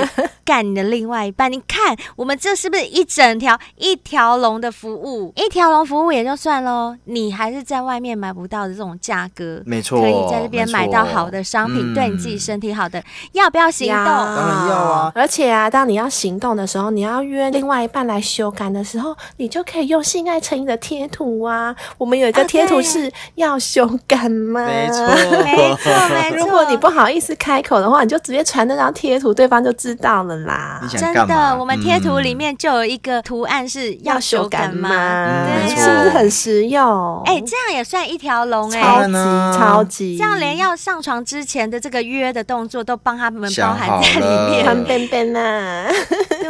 [0.46, 1.52] 干你的另外一半。
[1.52, 5.34] 你看，我们这是不是一整条一条龙的服务？
[5.36, 13.04] 一条龙服务也就算喽，你还是在外面买不到的这种价格，没错，可以在这边买到好的商品，对你自己身体好的，嗯、
[13.34, 14.06] 要不要行动？
[14.06, 15.12] 当然要啊！
[15.16, 21.76] 而且啊，当你要行动的时候，你要约另外一半来修改的时候，你就可以用性爱成瘾的贴图啊。
[21.98, 24.62] 我们有一个贴图是要修改吗？
[24.62, 25.08] 啊、没错，
[25.44, 26.38] 没错， 没错。
[26.38, 30.82] 如果你不好意思开口的话，你就直接传那张贴图，对方就知道了啦。
[30.90, 34.90] 真的，我们贴图里面就有一个图案是要修改吗？
[34.90, 37.22] 嗯、对，是不是很实用？
[37.26, 45.88] 哎、欸，这样也算一条龙哎，超级超级，这样连要上床之前的这个约的动作都帮他们包含在里面，传便便呐。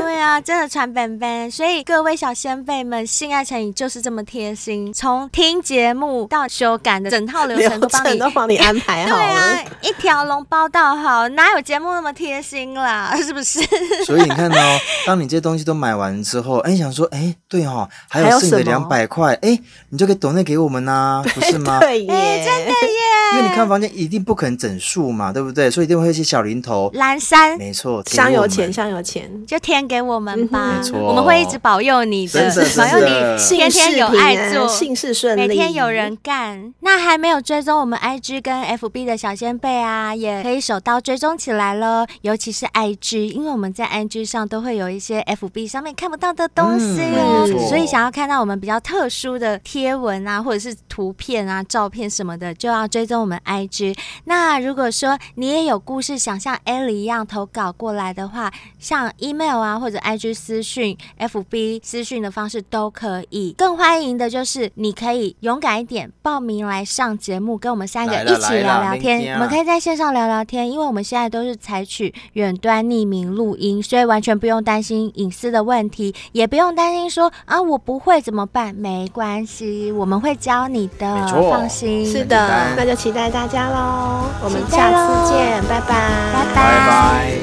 [0.03, 1.49] 对啊，真的传本本。
[1.49, 9.23] 所以各位小仙贝们，性爱成瘾就是这么贴心，从听节目到修改的整套流程 都帮你都帮你安排好了。
[9.23, 13.15] 对啊，一条龙包到好，哪有节目那么贴心啦？
[13.23, 13.59] 是不是？
[14.05, 19.57] 所以你看哦，当你这些东西都买完之后，哎，想说，哎，对哦，还有剩的两百块，哎，
[19.89, 21.79] 你就可以抖内给我们呐，不是吗？
[21.79, 23.03] 对耶，真的耶。
[23.33, 25.71] 因为你看房间一定不可能整数嘛，对不对？
[25.71, 26.91] 所以一定会有一些小零头。
[26.93, 30.75] 蓝山，没错，香油钱，香油钱，就添给我们吧。
[30.77, 36.73] 没错，我们会一直保佑你的，保佑你天天有爱做，性事顺利，每天有人干。
[36.79, 42.05] 那还没有追踪我们 IG 跟 FB 的小仙贝啊，也可以手刀追踪起来喽。
[42.21, 53.95] 尤其是 IG，因为我们在 IG 上都会有一些 FB 上面看不到的东西哦，嗯、所以想要看到我们比较特殊的贴文啊，或者是图片啊、照片什么的，就要追踪我们 IG。
[54.25, 63.53] 那如果说你也有故事想像 Ellie 一样投稿过来的话，像 email 啊或者 IG 私讯、FB 私讯的方式都可以。
[63.57, 69.33] 更欢迎的就是你可以勇敢一点报名来上节目，跟我们三个一起聊聊天。
[69.33, 78.73] 我们可以在线上聊聊天，因为我们现在都是采取远端匿名录音，所以完全不用担心隐私的问题，也不用担心说啊我不会怎么办？
[78.73, 82.05] 没关系，我们会教你的，放心。
[82.05, 85.87] 是的，那就期待大家喽，我们下次见，拜拜，
[86.33, 86.55] 拜拜。
[86.55, 86.87] 拜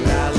[0.07, 0.30] 拜。